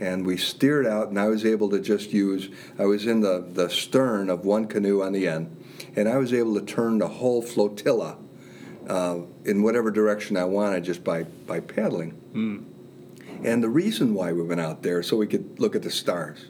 and 0.02 0.26
we 0.26 0.36
steered 0.36 0.86
out 0.86 1.08
and 1.08 1.20
i 1.20 1.28
was 1.28 1.46
able 1.46 1.70
to 1.70 1.80
just 1.80 2.12
use 2.12 2.50
i 2.78 2.86
was 2.86 3.06
in 3.06 3.22
the, 3.22 3.46
the 3.54 3.70
stern 3.70 4.30
of 4.30 4.44
one 4.44 4.68
canoe 4.68 5.02
on 5.02 5.14
the 5.14 5.28
end 5.28 5.56
and 5.96 6.10
i 6.10 6.18
was 6.18 6.34
able 6.34 6.60
to 6.60 6.66
turn 6.66 6.98
the 6.98 7.08
whole 7.08 7.42
flotilla 7.42 8.18
uh, 8.90 9.20
in 9.46 9.62
whatever 9.64 9.92
direction 9.92 10.36
i 10.36 10.44
wanted 10.44 10.84
just 10.84 11.04
by, 11.04 11.24
by 11.24 11.60
paddling. 11.60 12.18
And 13.44 13.64
the 13.64 13.70
reason 13.70 14.14
why 14.14 14.34
we 14.34 14.44
went 14.44 14.62
out 14.62 14.84
there 14.84 15.02
so 15.04 15.18
we 15.18 15.28
could 15.28 15.60
look 15.60 15.76
at 15.76 15.82
the 15.82 15.90
stars. 15.92 16.46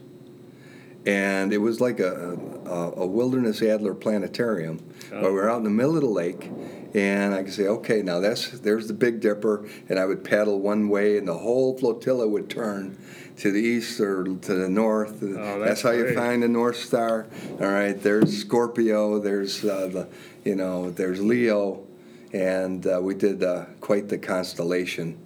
And 1.06 1.54
it 1.54 1.58
was 1.58 1.80
like 1.80 2.00
a, 2.00 2.38
a, 2.66 2.92
a 3.02 3.06
wilderness 3.06 3.62
adler 3.62 3.94
planetarium 3.94 4.80
where 5.10 5.32
we 5.32 5.32
were 5.32 5.50
out 5.50 5.58
in 5.58 5.64
the 5.64 5.70
middle 5.70 5.96
of 5.96 6.02
the 6.02 6.08
lake 6.08 6.52
and 6.94 7.34
i 7.34 7.42
could 7.42 7.54
say 7.54 7.68
okay 7.68 8.02
now 8.02 8.20
that's 8.20 8.60
there's 8.60 8.88
the 8.88 8.94
big 8.94 9.22
dipper 9.22 9.66
and 9.88 9.98
i 9.98 10.06
would 10.06 10.24
paddle 10.24 10.60
one 10.60 10.90
way 10.90 11.18
and 11.18 11.28
the 11.28 11.38
whole 11.38 11.78
flotilla 11.78 12.28
would 12.28 12.50
turn 12.50 12.98
to 13.38 13.52
the 13.52 13.60
east 13.60 14.00
or 14.00 14.24
to 14.24 14.54
the 14.54 14.70
north 14.70 15.22
Oh, 15.22 15.34
that's, 15.34 15.60
that's 15.60 15.82
how 15.82 15.92
you 15.92 16.14
find 16.14 16.44
the 16.44 16.48
north 16.48 16.78
star 16.78 17.28
all 17.60 17.68
right 17.68 18.02
there's 18.02 18.38
scorpio 18.38 19.20
there's 19.20 19.64
uh, 19.64 19.88
the 19.88 20.08
you 20.44 20.56
know 20.56 20.90
there's 20.92 21.22
leo 21.22 21.86
and 22.34 22.86
uh, 22.88 23.00
we 23.02 23.14
did 23.14 23.44
uh, 23.44 23.66
quite 23.80 24.10
the 24.10 24.18
constellation 24.18 25.18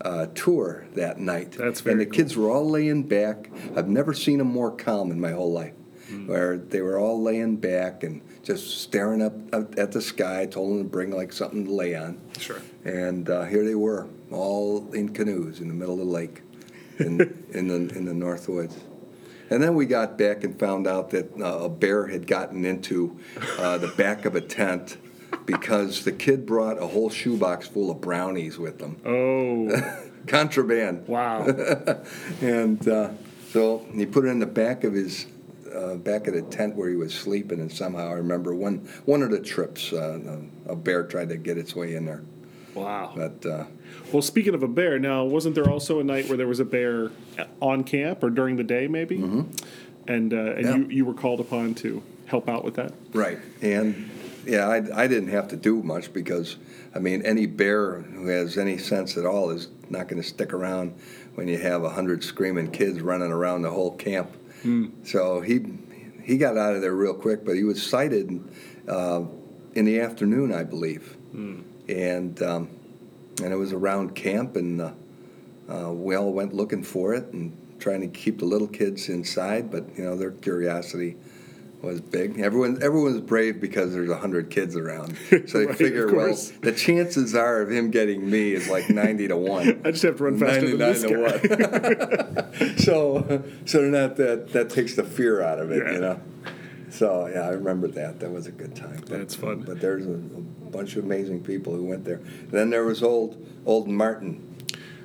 uh, 0.00 0.26
tour 0.34 0.86
that 0.94 1.18
night. 1.18 1.52
That's 1.52 1.80
very 1.80 1.92
And 1.92 2.00
the 2.00 2.04
very 2.04 2.16
kids 2.16 2.36
were 2.36 2.50
all 2.50 2.68
laying 2.68 3.04
back. 3.04 3.50
I've 3.76 3.88
never 3.88 4.12
seen 4.14 4.38
them 4.38 4.48
more 4.48 4.70
calm 4.70 5.10
in 5.10 5.20
my 5.20 5.32
whole 5.32 5.52
life. 5.52 5.72
Hmm. 6.08 6.26
Where 6.26 6.58
they 6.58 6.82
were 6.82 6.98
all 6.98 7.22
laying 7.22 7.56
back 7.56 8.02
and 8.02 8.20
just 8.42 8.82
staring 8.82 9.22
up, 9.22 9.32
up 9.54 9.78
at 9.78 9.92
the 9.92 10.02
sky. 10.02 10.42
I 10.42 10.46
told 10.46 10.72
them 10.72 10.78
to 10.78 10.88
bring 10.88 11.10
like 11.10 11.32
something 11.32 11.64
to 11.64 11.72
lay 11.72 11.94
on. 11.94 12.20
Sure. 12.38 12.60
And 12.84 13.28
uh, 13.30 13.44
here 13.44 13.64
they 13.64 13.74
were, 13.74 14.06
all 14.30 14.92
in 14.92 15.10
canoes 15.10 15.60
in 15.60 15.68
the 15.68 15.74
middle 15.74 15.94
of 15.94 16.00
the 16.00 16.12
lake, 16.12 16.42
in, 16.98 17.44
in 17.52 17.68
the 17.68 17.74
in 17.96 18.04
the 18.04 18.14
North 18.14 18.48
Woods. 18.48 18.76
And 19.50 19.62
then 19.62 19.74
we 19.74 19.84
got 19.86 20.16
back 20.16 20.42
and 20.42 20.58
found 20.58 20.86
out 20.86 21.10
that 21.10 21.30
uh, 21.38 21.64
a 21.64 21.68
bear 21.68 22.06
had 22.06 22.26
gotten 22.26 22.64
into 22.64 23.18
uh, 23.58 23.76
the 23.78 23.88
back 23.88 24.24
of 24.24 24.34
a 24.34 24.40
tent 24.40 24.96
because 25.44 26.04
the 26.04 26.12
kid 26.12 26.46
brought 26.46 26.82
a 26.82 26.86
whole 26.86 27.10
shoebox 27.10 27.68
full 27.68 27.90
of 27.90 28.00
brownies 28.00 28.58
with 28.58 28.78
them, 28.78 28.96
Oh, 29.04 29.70
contraband. 30.26 31.06
wow. 31.06 31.46
And 32.40 32.88
uh, 32.88 33.10
so 33.50 33.84
he 33.92 34.06
put 34.06 34.24
it 34.24 34.28
in 34.28 34.38
the 34.38 34.46
back 34.46 34.82
of 34.84 34.94
his 34.94 35.26
uh, 35.74 35.96
back 35.96 36.26
of 36.28 36.34
the 36.34 36.42
tent 36.42 36.76
where 36.76 36.88
he 36.88 36.96
was 36.96 37.12
sleeping, 37.12 37.60
and 37.60 37.70
somehow 37.70 38.08
I 38.08 38.12
remember 38.14 38.54
one 38.54 38.88
one 39.04 39.22
of 39.22 39.30
the 39.30 39.40
trips 39.40 39.92
uh, 39.92 40.40
a 40.66 40.74
bear 40.76 41.04
tried 41.04 41.28
to 41.30 41.36
get 41.36 41.58
its 41.58 41.74
way 41.76 41.94
in 41.96 42.06
there. 42.06 42.22
Wow. 42.74 43.12
But 43.16 43.46
uh, 43.46 43.64
Well, 44.12 44.22
speaking 44.22 44.54
of 44.54 44.62
a 44.62 44.68
bear, 44.68 44.98
now 44.98 45.24
wasn't 45.24 45.54
there 45.54 45.68
also 45.70 46.00
a 46.00 46.04
night 46.04 46.28
where 46.28 46.36
there 46.36 46.48
was 46.48 46.60
a 46.60 46.64
bear 46.64 47.10
on 47.60 47.84
camp 47.84 48.22
or 48.22 48.30
during 48.30 48.56
the 48.56 48.64
day, 48.64 48.86
maybe? 48.88 49.18
Mm-hmm. 49.18 49.42
And 50.08 50.34
uh, 50.34 50.36
and 50.36 50.64
Yeah. 50.64 50.76
you, 50.76 50.86
you 50.88 51.04
were 51.04 51.14
called 51.14 51.40
upon 51.40 51.74
to 51.76 52.02
help 52.26 52.48
out 52.48 52.64
with 52.64 52.74
that. 52.76 52.92
right, 53.12 53.38
and 53.62 54.10
yeah, 54.46 54.68
I, 54.68 55.04
I 55.04 55.06
didn't 55.06 55.28
have 55.30 55.48
to 55.48 55.56
do 55.56 55.82
much 55.82 56.12
because 56.12 56.56
I 56.94 56.98
mean 56.98 57.22
any 57.22 57.46
bear 57.46 58.00
who 58.00 58.26
has 58.28 58.58
any 58.58 58.76
sense 58.78 59.16
at 59.16 59.24
all 59.24 59.50
is 59.50 59.68
not 59.88 60.08
going 60.08 60.20
to 60.22 60.28
stick 60.28 60.52
around 60.52 60.94
when 61.34 61.48
you 61.48 61.58
have 61.58 61.82
a 61.84 61.90
hundred 61.90 62.22
screaming 62.24 62.70
kids 62.70 63.00
running 63.00 63.30
around 63.32 63.62
the 63.62 63.70
whole 63.70 63.96
camp. 63.96 64.30
So 65.04 65.40
he 65.42 65.60
he 66.22 66.38
got 66.38 66.56
out 66.56 66.74
of 66.74 66.80
there 66.82 66.94
real 66.94 67.12
quick, 67.14 67.44
but 67.44 67.54
he 67.54 67.64
was 67.64 67.82
sighted 67.82 68.42
uh, 68.88 69.22
in 69.74 69.84
the 69.84 70.00
afternoon, 70.00 70.52
I 70.54 70.64
believe, 70.64 71.16
and 71.88 72.40
um, 72.42 72.68
and 73.42 73.52
it 73.52 73.56
was 73.56 73.72
around 73.72 74.14
camp, 74.14 74.56
and 74.56 74.80
uh, 74.80 74.92
uh, 75.68 75.92
we 75.92 76.14
all 76.14 76.32
went 76.32 76.52
looking 76.54 76.82
for 76.82 77.14
it 77.14 77.24
and 77.32 77.56
trying 77.80 78.00
to 78.00 78.08
keep 78.08 78.38
the 78.38 78.44
little 78.44 78.68
kids 78.68 79.08
inside, 79.08 79.70
but 79.70 79.84
you 79.96 80.04
know 80.04 80.16
their 80.16 80.30
curiosity 80.30 81.16
was 81.82 82.00
big. 82.00 82.40
Everyone 82.40 82.82
everyone's 82.82 83.20
brave 83.20 83.60
because 83.60 83.92
there's 83.92 84.08
a 84.08 84.16
hundred 84.16 84.48
kids 84.50 84.74
around, 84.76 85.16
so 85.46 85.58
they 85.58 85.66
Right, 85.66 85.76
figure, 85.76 86.14
well, 86.14 86.34
the 86.62 86.72
chances 86.72 87.34
are 87.34 87.60
of 87.60 87.70
him 87.70 87.90
getting 87.90 88.30
me 88.30 88.52
is 88.54 88.68
like 88.68 88.88
ninety 88.88 89.28
to 89.28 89.36
one. 89.36 89.82
I 89.84 89.90
just 89.90 90.02
have 90.04 90.16
to 90.16 90.24
run 90.24 90.38
faster 90.38 90.76
than 90.76 90.78
this 90.78 91.02
guy. 91.02 91.16
one. 91.16 92.78
so, 92.78 93.42
so 93.66 93.80
they're 93.82 93.90
not 93.90 94.16
that 94.16 94.52
that 94.52 94.70
takes 94.70 94.94
the 94.96 95.04
fear 95.04 95.42
out 95.42 95.58
of 95.58 95.70
it, 95.70 95.82
Yeah. 95.84 95.92
you 95.92 96.00
know. 96.00 96.20
So 96.94 97.26
yeah, 97.26 97.40
I 97.40 97.50
remember 97.50 97.88
that. 97.88 98.20
That 98.20 98.30
was 98.30 98.46
a 98.46 98.52
good 98.52 98.76
time. 98.76 99.00
But, 99.00 99.18
That's 99.18 99.34
fun. 99.34 99.62
But 99.62 99.80
there's 99.80 100.06
a, 100.06 100.12
a 100.12 100.70
bunch 100.70 100.94
of 100.94 101.04
amazing 101.04 101.42
people 101.42 101.74
who 101.74 101.84
went 101.84 102.04
there. 102.04 102.20
then 102.50 102.70
there 102.70 102.84
was 102.84 103.02
old 103.02 103.44
old 103.66 103.88
Martin, 103.88 104.53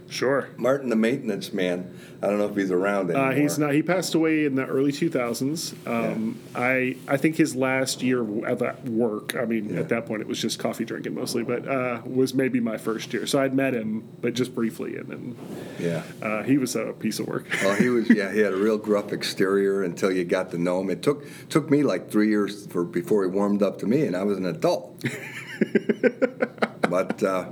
Sure. 0.10 0.50
Martin 0.58 0.90
the 0.90 0.96
maintenance 0.96 1.54
man. 1.54 1.94
I 2.22 2.28
don't 2.28 2.40
know 2.40 2.48
if 2.48 2.56
he's 2.56 2.72
around 2.72 3.12
anymore. 3.12 3.32
Uh, 3.32 3.36
he's 3.36 3.58
not. 3.60 3.74
He 3.74 3.82
passed 3.84 4.16
away 4.16 4.44
in 4.46 4.56
the 4.56 4.66
early 4.66 4.92
2000s. 4.92 5.74
Um, 5.88 6.38
I 6.56 6.98
I 7.08 7.16
think 7.18 7.36
his 7.38 7.56
last 7.56 8.02
year 8.02 8.22
at 8.46 8.86
work. 8.86 9.36
I 9.36 9.46
mean, 9.46 9.70
Yeah. 9.70 9.80
at 9.82 9.90
that 9.90 10.06
point 10.08 10.22
it 10.22 10.28
was 10.28 10.42
just 10.42 10.58
coffee 10.60 10.84
drinking 10.84 11.14
mostly, 11.14 11.44
but 11.44 11.68
uh, 11.68 12.02
was 12.06 12.34
maybe 12.34 12.60
my 12.60 12.78
first 12.78 13.14
year. 13.14 13.26
So 13.28 13.40
I'd 13.40 13.54
met 13.54 13.74
him, 13.74 14.04
but 14.20 14.34
just 14.34 14.54
briefly, 14.56 14.98
and 14.98 15.08
then 15.08 15.36
Yeah. 15.80 16.04
uh, 16.22 16.44
he 16.44 16.58
was 16.58 16.76
a 16.76 16.94
piece 16.94 17.20
of 17.20 17.28
work. 17.28 17.46
Well, 17.64 17.76
he 17.76 17.90
was. 17.90 18.10
Yeah, 18.10 18.32
he 18.32 18.40
had 18.40 18.54
a 18.54 18.58
real 18.58 18.78
gruff 18.80 19.14
exterior 19.14 19.84
until 19.84 20.12
you 20.12 20.26
got 20.26 20.50
to 20.52 20.58
know 20.58 20.82
him. 20.82 20.90
It 20.90 21.04
took 21.04 21.24
took 21.50 21.70
me 21.70 21.84
like 21.84 22.10
three 22.10 22.30
years 22.30 22.66
for 22.68 22.84
before 22.84 23.24
he 23.24 23.30
warmed 23.30 23.62
up 23.62 23.78
to 23.80 23.86
me, 23.86 24.06
and 24.08 24.16
I 24.16 24.24
was 24.24 24.38
an 24.38 24.46
adult. 24.46 25.04
but 26.90 27.22
uh, 27.24 27.50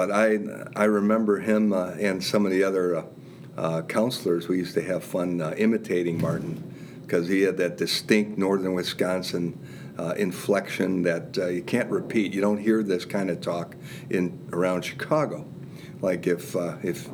but 0.00 0.10
I 0.10 0.38
I 0.76 0.84
remember 0.84 1.40
him 1.40 1.74
uh, 1.74 1.90
and 2.00 2.24
some 2.24 2.46
of 2.46 2.52
the 2.52 2.64
other 2.64 2.96
uh, 2.96 3.04
uh, 3.58 3.82
counselors. 3.82 4.48
We 4.48 4.56
used 4.56 4.72
to 4.72 4.82
have 4.82 5.04
fun 5.04 5.42
uh, 5.42 5.54
imitating 5.58 6.18
Martin 6.18 6.54
because 7.02 7.28
he 7.28 7.42
had 7.42 7.58
that 7.58 7.76
distinct 7.76 8.38
northern 8.38 8.72
Wisconsin. 8.72 9.58
Uh, 9.98 10.14
inflection 10.16 11.02
that 11.02 11.36
you 11.36 11.62
can't 11.62 11.90
repeat. 11.90 12.32
You 12.32 12.40
don't 12.40 12.56
hear 12.56 12.82
this 12.82 13.04
kind 13.04 13.28
of 13.28 13.42
talk 13.42 13.76
in 14.08 14.48
around 14.50 14.82
Chicago. 14.82 15.46
Like 16.00 16.26
if 16.26 16.56
if 16.82 17.10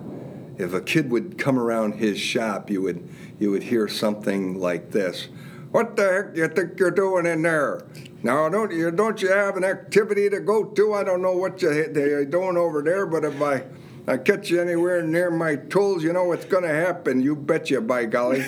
if 0.56 0.72
a 0.72 0.80
kid 0.80 1.10
would 1.10 1.36
come 1.36 1.58
around 1.58 1.94
his 1.94 2.20
shop, 2.20 2.70
you 2.70 2.82
would 2.82 3.08
you 3.40 3.50
would 3.50 3.64
hear 3.64 3.88
something 3.88 4.60
like 4.60 4.92
this: 4.92 5.26
"What 5.72 5.96
the 5.96 6.04
heck 6.04 6.34
do 6.34 6.42
you 6.42 6.46
think 6.46 6.78
you're 6.78 6.92
doing 6.92 7.26
in 7.26 7.42
there? 7.42 7.80
Now, 8.26 8.48
don't 8.48 8.72
you 8.72 8.90
don't 8.90 9.22
you 9.22 9.30
have 9.30 9.56
an 9.56 9.62
activity 9.62 10.28
to 10.28 10.40
go 10.40 10.64
to? 10.64 10.94
I 10.94 11.04
don't 11.04 11.22
know 11.22 11.36
what 11.36 11.62
you, 11.62 11.70
you're 11.94 12.24
doing 12.24 12.56
over 12.56 12.82
there, 12.82 13.06
but 13.06 13.24
if 13.24 13.40
I 13.40 13.62
I 14.08 14.16
catch 14.16 14.50
you 14.50 14.60
anywhere 14.60 15.00
near 15.00 15.30
my 15.30 15.54
tools, 15.54 16.02
you 16.02 16.12
know 16.12 16.24
what's 16.24 16.44
going 16.44 16.64
to 16.64 16.74
happen. 16.74 17.20
You 17.20 17.36
bet 17.36 17.70
you, 17.70 17.80
by 17.80 18.04
golly." 18.06 18.42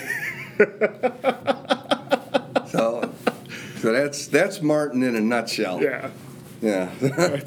so, 2.67 3.12
so 3.77 3.93
that's 3.93 4.27
that's 4.27 4.61
Martin 4.61 5.05
in 5.05 5.14
a 5.14 5.21
nutshell. 5.21 5.81
yeah. 5.81 6.11
Yeah. 6.61 6.91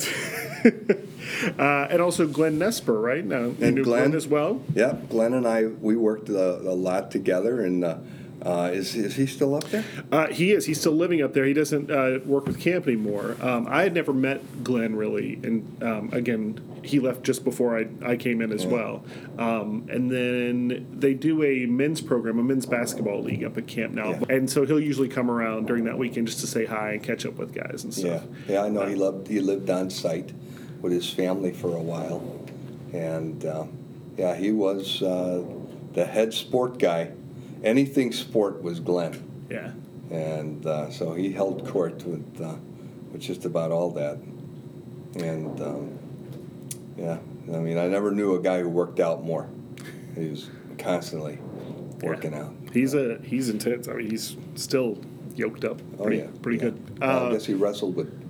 Uh, 1.58 1.88
and 1.89 2.02
also 2.02 2.28
Glenn 2.28 2.60
Nesper, 2.60 3.02
right? 3.02 3.26
Now 3.26 3.46
And 3.46 3.58
Glenn, 3.58 3.84
Glenn. 3.84 4.13
as 4.13 4.28
well. 4.28 4.62
Yep, 4.76 5.10
Glenn 5.10 5.34
and 5.34 5.48
I 5.48 5.65
we 5.65 5.96
worked 5.96 6.30
a, 6.30 6.60
a 6.60 6.76
lot 6.76 7.10
together, 7.10 7.65
and 7.65 7.84
uh, 7.84 7.98
uh, 8.43 8.71
is 8.73 8.95
is 8.95 9.15
he 9.15 9.25
still 9.27 9.54
up 9.56 9.65
there? 9.65 9.84
Uh, 10.12 10.27
he 10.27 10.51
is. 10.51 10.65
He's 10.65 10.80
still 10.80 10.93
living 10.93 11.21
up 11.21 11.34
there. 11.34 11.45
He 11.45 11.54
doesn't 11.54 11.91
uh, 11.91 12.19
work 12.25 12.45
with 12.47 12.60
camp 12.60 12.88
anymore. 12.88 13.36
Um, 13.41 13.67
I 13.69 13.84
had 13.84 13.93
never 13.93 14.13
met 14.13 14.63
Glenn 14.63 14.95
really, 14.95 15.36
and 15.43 15.84
um, 15.84 16.10
again, 16.12 16.60
he 16.84 16.99
left 16.99 17.23
just 17.23 17.43
before 17.43 17.77
I, 17.77 17.88
I 18.04 18.15
came 18.17 18.41
in 18.41 18.51
as 18.51 18.65
well. 18.65 19.04
Um, 19.38 19.88
and 19.91 20.10
then 20.10 20.88
they 20.91 21.13
do 21.13 21.43
a 21.43 21.65
men's 21.67 22.01
program, 22.01 22.39
a 22.39 22.43
men's 22.43 22.65
basketball 22.65 23.21
league 23.21 23.43
up 23.43 23.58
at 23.58 23.67
camp 23.67 23.93
now, 23.93 24.12
Yeah. 24.12 24.21
and 24.30 24.49
so 24.49 24.65
he'll 24.65 24.80
usually 24.80 25.08
come 25.10 25.30
around 25.30 25.67
during 25.67 25.84
that 25.86 25.97
weekend 25.97 26.27
just 26.27 26.39
to 26.39 26.47
say 26.47 26.65
hi 26.65 26.93
and 26.93 27.04
catch 27.04 27.25
up 27.25 27.36
with 27.36 27.54
guys 27.54 27.84
and 27.84 27.93
stuff. 27.93 28.23
yeah, 28.47 28.63
I 28.63 28.69
know 28.69 28.86
he 28.88 28.95
loved 28.95 29.27
he 29.27 29.39
lived 29.39 29.69
on 29.69 29.89
site 29.91 30.32
with 30.82 30.91
his 30.91 31.08
family 31.08 31.54
for 31.54 31.75
a 31.75 31.82
while, 31.82 32.23
and 32.91 33.45
uh, 33.45 33.65
yeah, 34.17 34.36
he 34.36 34.51
was 34.51 35.04
uh, 35.04 35.43
the 35.93 36.06
head 36.06 36.34
sport 36.34 36.80
guy. 36.80 37.12
Anything 37.63 38.12
sport 38.12 38.62
was 38.63 38.80
Glenn, 38.80 39.21
Yeah. 39.50 39.71
and 40.10 40.65
uh, 40.65 40.89
so 40.89 41.13
he 41.13 41.32
held 41.32 41.67
court 41.67 42.04
with 42.06 42.41
uh, 42.41 42.56
with 43.12 43.21
just 43.21 43.45
about 43.45 43.71
all 43.71 43.91
that, 43.91 44.17
and 45.15 45.62
um, 45.62 46.00
yeah, 46.97 47.19
I 47.54 47.58
mean, 47.60 47.78
I 47.78 47.88
never 47.88 48.12
knew 48.12 48.36
a 48.36 48.41
guy 48.41 48.62
who 48.62 48.69
worked 48.69 49.00
out 49.00 49.24
more. 49.24 49.47
He 50.15 50.30
was 50.30 50.50
constantly 50.80 51.38
working 52.02 52.34
out. 52.34 52.54
He's 52.74 52.93
a 52.95 53.19
he's 53.24 53.50
intense. 53.50 53.88
I 53.88 53.93
mean, 53.93 54.10
he's 54.10 54.36
still 54.56 54.97
yoked 55.36 55.63
up. 55.63 55.80
Oh 56.00 56.04
Pretty, 56.04 56.17
yeah, 56.24 56.28
pretty 56.41 56.58
yeah. 56.58 56.63
good. 56.71 56.97
Uh, 57.02 57.28
I 57.28 57.32
guess 57.34 57.45
he 57.45 57.54
wrestled 57.54 57.95
with 57.95 58.28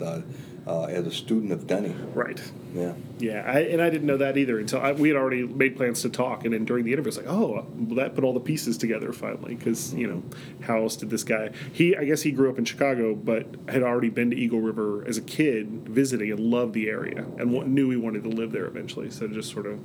uh, 0.67 0.83
as 0.83 1.07
a 1.07 1.11
student 1.11 1.51
of 1.51 1.67
Denny. 1.67 1.95
right. 2.13 2.41
Yeah. 2.73 2.93
Yeah, 3.19 3.43
I, 3.45 3.59
and 3.61 3.81
I 3.81 3.89
didn't 3.89 4.07
know 4.07 4.17
that 4.17 4.37
either 4.37 4.57
until 4.59 4.79
I, 4.79 4.93
we 4.93 5.09
had 5.09 5.17
already 5.17 5.43
made 5.43 5.75
plans 5.75 6.01
to 6.03 6.09
talk, 6.09 6.45
and 6.45 6.53
then 6.53 6.65
during 6.65 6.85
the 6.85 6.93
interview, 6.93 7.09
it's 7.09 7.17
like, 7.17 7.27
oh, 7.27 7.65
well, 7.75 7.95
that 7.95 8.15
put 8.15 8.23
all 8.23 8.33
the 8.33 8.39
pieces 8.39 8.77
together 8.77 9.11
finally, 9.11 9.55
because 9.55 9.93
you 9.93 10.07
know, 10.07 10.23
how 10.61 10.81
else 10.81 10.95
did 10.95 11.09
this 11.09 11.23
guy? 11.23 11.49
He, 11.73 11.95
I 11.95 12.05
guess, 12.05 12.21
he 12.21 12.31
grew 12.31 12.49
up 12.49 12.57
in 12.57 12.65
Chicago, 12.65 13.13
but 13.13 13.45
had 13.67 13.83
already 13.83 14.09
been 14.09 14.31
to 14.31 14.37
Eagle 14.37 14.61
River 14.61 15.05
as 15.07 15.17
a 15.17 15.21
kid, 15.21 15.87
visiting, 15.89 16.31
and 16.31 16.39
loved 16.39 16.73
the 16.73 16.89
area, 16.89 17.25
and 17.37 17.51
knew 17.67 17.89
he 17.89 17.97
wanted 17.97 18.23
to 18.23 18.29
live 18.29 18.51
there 18.51 18.65
eventually. 18.65 19.09
So 19.11 19.27
just 19.27 19.51
sort 19.51 19.65
of 19.65 19.79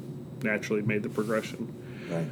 naturally 0.45 0.83
made 0.83 1.03
the 1.03 1.09
progression. 1.09 1.75
Right. 2.09 2.27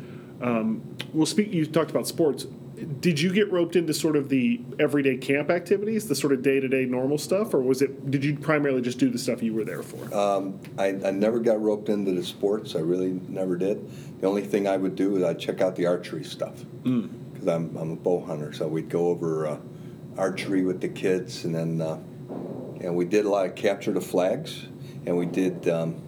Well, 1.13 1.27
speak. 1.27 1.53
You 1.53 1.67
talked 1.67 1.91
about 1.91 2.07
sports. 2.07 2.47
Did 2.75 3.21
you 3.21 3.33
get 3.33 3.53
roped 3.53 3.77
into 3.77 3.95
sort 3.95 4.17
of 4.17 4.29
the 4.29 4.61
everyday 4.81 5.17
camp 5.17 5.51
activities, 5.51 6.09
the 6.09 6.15
sort 6.15 6.33
of 6.33 6.43
day 6.43 6.59
to 6.59 6.67
day 6.67 6.85
normal 6.85 7.19
stuff, 7.19 7.55
or 7.55 7.61
was 7.61 7.83
it? 7.83 8.11
Did 8.11 8.25
you 8.25 8.37
primarily 8.37 8.83
just 8.83 8.99
do 8.99 9.11
the 9.11 9.19
stuff 9.19 9.43
you 9.43 9.55
were 9.55 9.65
there 9.65 9.83
for? 9.83 10.13
Um, 10.15 10.59
I, 10.77 10.89
I 11.05 11.11
never 11.13 11.39
got 11.39 11.63
roped 11.63 11.89
into 11.89 12.13
the 12.13 12.25
sports. 12.25 12.75
I 12.75 12.81
really 12.81 13.21
never 13.29 13.57
did. 13.57 13.89
The 14.21 14.27
only 14.27 14.43
thing 14.43 14.67
I 14.67 14.77
would 14.77 14.97
do 14.97 15.17
is 15.17 15.23
I'd 15.23 15.39
check 15.39 15.61
out 15.61 15.77
the 15.77 15.87
archery 15.87 16.25
stuff 16.25 16.65
because 16.83 17.47
I'm, 17.47 17.77
I'm 17.77 17.93
a 17.93 17.97
bow 17.97 18.25
hunter. 18.25 18.53
So 18.53 18.67
we'd 18.67 18.89
go 18.89 19.07
over 19.07 19.47
uh, 19.47 19.59
archery 20.17 20.65
with 20.65 20.81
the 20.81 20.89
kids, 20.89 21.45
and 21.45 21.55
then 21.55 21.81
uh, 21.81 21.99
and 22.81 22.97
we 22.97 23.05
did 23.05 23.25
a 23.25 23.29
lot 23.29 23.47
of 23.47 23.55
capture 23.55 23.93
the 23.93 24.01
flags, 24.01 24.67
and 25.07 25.17
we 25.17 25.27
did 25.27 25.69
um, 25.69 26.03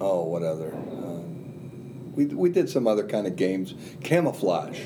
oh 0.00 0.24
what 0.24 0.42
other 0.42 0.72
um, 0.74 2.14
we 2.14 2.26
we 2.26 2.48
did 2.48 2.70
some 2.70 2.86
other 2.86 3.06
kind 3.06 3.26
of 3.26 3.36
games 3.36 3.74
camouflage. 4.02 4.80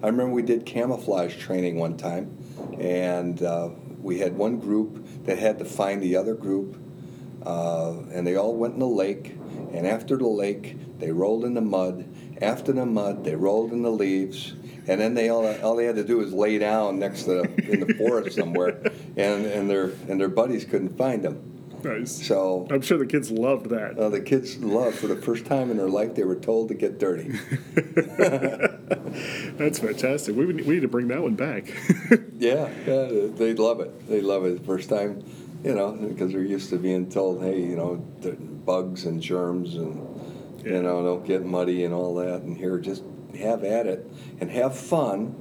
I 0.00 0.06
remember 0.06 0.32
we 0.32 0.42
did 0.42 0.64
camouflage 0.64 1.36
training 1.38 1.76
one 1.76 1.96
time, 1.96 2.36
and 2.78 3.42
uh, 3.42 3.70
we 4.00 4.20
had 4.20 4.36
one 4.36 4.60
group 4.60 5.04
that 5.24 5.38
had 5.38 5.58
to 5.58 5.64
find 5.64 6.00
the 6.00 6.16
other 6.16 6.34
group, 6.34 6.76
uh, 7.44 7.98
and 8.12 8.24
they 8.24 8.36
all 8.36 8.54
went 8.54 8.74
in 8.74 8.80
the 8.80 8.86
lake, 8.86 9.36
and 9.72 9.86
after 9.86 10.16
the 10.16 10.28
lake, 10.28 10.76
they 11.00 11.10
rolled 11.10 11.44
in 11.44 11.54
the 11.54 11.60
mud. 11.60 12.08
After 12.40 12.72
the 12.72 12.86
mud, 12.86 13.24
they 13.24 13.34
rolled 13.34 13.72
in 13.72 13.82
the 13.82 13.90
leaves. 13.90 14.54
And 14.86 15.00
then 15.00 15.12
they 15.14 15.28
all, 15.28 15.46
all 15.62 15.76
they 15.76 15.84
had 15.84 15.96
to 15.96 16.04
do 16.04 16.16
was 16.16 16.32
lay 16.32 16.56
down 16.58 16.98
next 16.98 17.24
to 17.24 17.42
in 17.42 17.80
the 17.80 17.94
forest 17.98 18.36
somewhere, 18.36 18.80
and, 19.16 19.44
and 19.44 19.68
their 19.68 19.90
and 20.08 20.18
their 20.18 20.28
buddies 20.28 20.64
couldn't 20.64 20.96
find 20.96 21.22
them. 21.22 21.57
Nice. 21.84 22.26
So 22.26 22.66
I'm 22.70 22.80
sure 22.80 22.98
the 22.98 23.06
kids 23.06 23.30
loved 23.30 23.70
that. 23.70 23.98
uh, 23.98 24.08
the 24.08 24.20
kids 24.20 24.58
loved 24.58 24.96
for 24.98 25.06
the 25.06 25.16
first 25.16 25.46
time 25.46 25.70
in 25.70 25.76
their 25.76 25.88
life 25.88 26.14
they 26.14 26.24
were 26.24 26.34
told 26.36 26.68
to 26.68 26.74
get 26.74 26.98
dirty. 26.98 27.30
That's 29.58 29.78
fantastic. 29.78 30.36
We, 30.36 30.46
would- 30.46 30.66
we 30.66 30.74
need 30.74 30.80
to 30.82 30.88
bring 30.88 31.08
that 31.08 31.22
one 31.22 31.34
back. 31.34 31.72
Yeah, 32.40 32.68
yeah, 32.86 33.06
they 33.34 33.52
love 33.54 33.80
it. 33.80 34.08
They 34.08 34.20
love 34.20 34.44
it. 34.44 34.64
First 34.64 34.88
time, 34.88 35.24
you 35.64 35.74
know, 35.74 35.90
because 35.90 36.30
they're 36.30 36.40
used 36.44 36.70
to 36.70 36.78
being 36.78 37.10
told, 37.10 37.42
hey, 37.42 37.60
you 37.60 37.74
know, 37.74 37.96
bugs 38.64 39.06
and 39.06 39.20
germs 39.20 39.74
and, 39.74 39.96
Yeah. 40.64 40.74
you 40.74 40.82
know, 40.84 41.02
don't 41.02 41.26
get 41.26 41.44
muddy 41.44 41.82
and 41.82 41.92
all 41.92 42.14
that. 42.14 42.42
And 42.42 42.56
here, 42.56 42.78
just 42.78 43.02
have 43.40 43.64
at 43.64 43.88
it 43.88 44.08
and 44.40 44.52
have 44.52 44.78
fun 44.78 45.34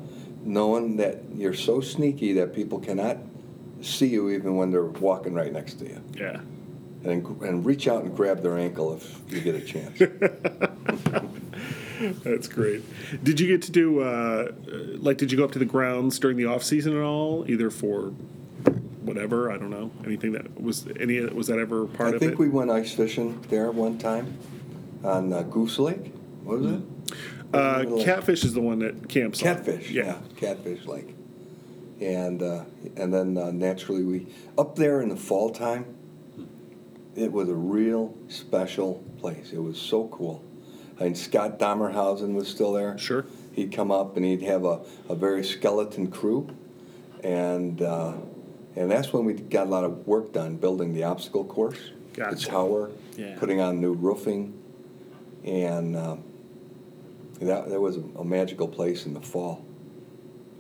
knowing 0.44 0.98
that 0.98 1.20
you're 1.36 1.54
so 1.54 1.82
sneaky 1.82 2.34
that 2.34 2.56
people 2.56 2.80
cannot 2.80 3.18
see 3.82 4.08
you 4.08 4.30
even 4.30 4.56
when 4.58 4.72
they're 4.72 4.84
walking 4.86 5.34
right 5.34 5.52
next 5.52 5.76
to 5.76 5.86
you. 5.86 6.02
yeah. 6.16 6.40
And, 7.04 7.26
and 7.42 7.66
reach 7.66 7.88
out 7.88 8.04
and 8.04 8.16
grab 8.16 8.42
their 8.42 8.58
ankle 8.58 8.94
if 8.96 9.20
you 9.30 9.40
get 9.40 9.56
a 9.56 9.62
chance. 9.62 9.98
That's 12.24 12.48
great. 12.48 12.84
Did 13.24 13.40
you 13.40 13.48
get 13.48 13.62
to 13.64 13.72
do 13.72 14.02
uh, 14.02 14.52
like? 14.98 15.18
Did 15.18 15.32
you 15.32 15.38
go 15.38 15.44
up 15.46 15.52
to 15.54 15.60
the 15.60 15.66
grounds 15.66 16.20
during 16.20 16.38
the 16.38 16.46
off 16.46 16.64
season 16.64 16.96
at 16.96 17.02
all? 17.02 17.50
Either 17.50 17.70
for 17.72 18.10
whatever 19.04 19.52
I 19.52 19.58
don't 19.58 19.70
know 19.70 19.90
anything 20.06 20.34
that 20.34 20.62
was 20.62 20.86
any 21.00 21.22
was 21.22 21.48
that 21.48 21.60
ever 21.60 21.86
part 21.88 22.14
I 22.14 22.18
of 22.18 22.22
it? 22.22 22.26
I 22.26 22.28
think 22.28 22.40
we 22.40 22.50
went 22.50 22.70
ice 22.72 22.94
fishing 22.94 23.42
there 23.50 23.72
one 23.72 23.98
time 23.98 24.38
on 25.04 25.32
uh, 25.34 25.42
Goose 25.44 25.80
Lake. 25.80 26.14
What 26.44 26.60
was 26.60 26.72
it? 26.74 26.82
uh, 27.54 27.86
catfish 28.04 28.44
is 28.44 28.54
the 28.54 28.62
one 28.62 28.80
that 28.80 29.08
camps. 29.08 29.42
on. 29.42 29.56
Catfish, 29.56 29.90
Yeah. 29.92 30.06
yeah, 30.06 30.18
Catfish 30.36 30.86
Lake, 30.86 31.16
and 32.00 32.42
uh, 32.44 32.64
and 32.96 33.14
then 33.14 33.38
uh, 33.38 33.52
naturally 33.52 34.04
we 34.04 34.28
up 34.58 34.76
there 34.76 35.02
in 35.02 35.10
the 35.10 35.16
fall 35.16 35.50
time. 35.50 35.86
It 37.16 37.32
was 37.32 37.50
a 37.50 37.56
real 37.56 38.16
special 38.28 39.04
place. 39.20 39.52
It 39.52 39.58
was 39.58 39.80
so 39.80 40.08
cool. 40.10 40.44
And 41.00 41.18
Scott 41.18 41.58
Dahmerhausen 41.58 42.34
was 42.34 42.48
still 42.48 42.74
there. 42.74 42.96
Sure. 42.98 43.26
He'd 43.54 43.72
come 43.72 43.92
up 43.92 44.18
and 44.18 44.26
he'd 44.26 44.44
have 44.44 44.66
a, 44.66 44.82
a 45.10 45.16
very 45.16 45.44
skeleton 45.44 46.12
crew, 46.12 46.48
and 47.24 47.82
uh, 47.82 48.14
and 48.76 48.92
that's 48.92 49.12
when 49.14 49.26
we 49.26 49.34
got 49.34 49.66
a 49.66 49.70
lot 49.70 49.84
of 49.84 50.06
work 50.06 50.32
done 50.34 50.58
building 50.58 50.94
the 50.94 51.04
obstacle 51.04 51.44
course, 51.44 51.92
the 52.14 52.36
tower, 52.36 52.92
Yeah. 53.16 53.36
putting 53.40 53.60
on 53.62 53.82
new 53.82 53.94
roofing, 53.94 54.54
and 55.44 55.96
um, 55.98 56.24
that 57.42 57.68
that 57.70 57.82
was 57.82 57.98
a, 57.98 58.04
a 58.20 58.24
magical 58.24 58.68
place 58.68 59.08
in 59.08 59.16
the 59.16 59.22
fall. 59.22 59.66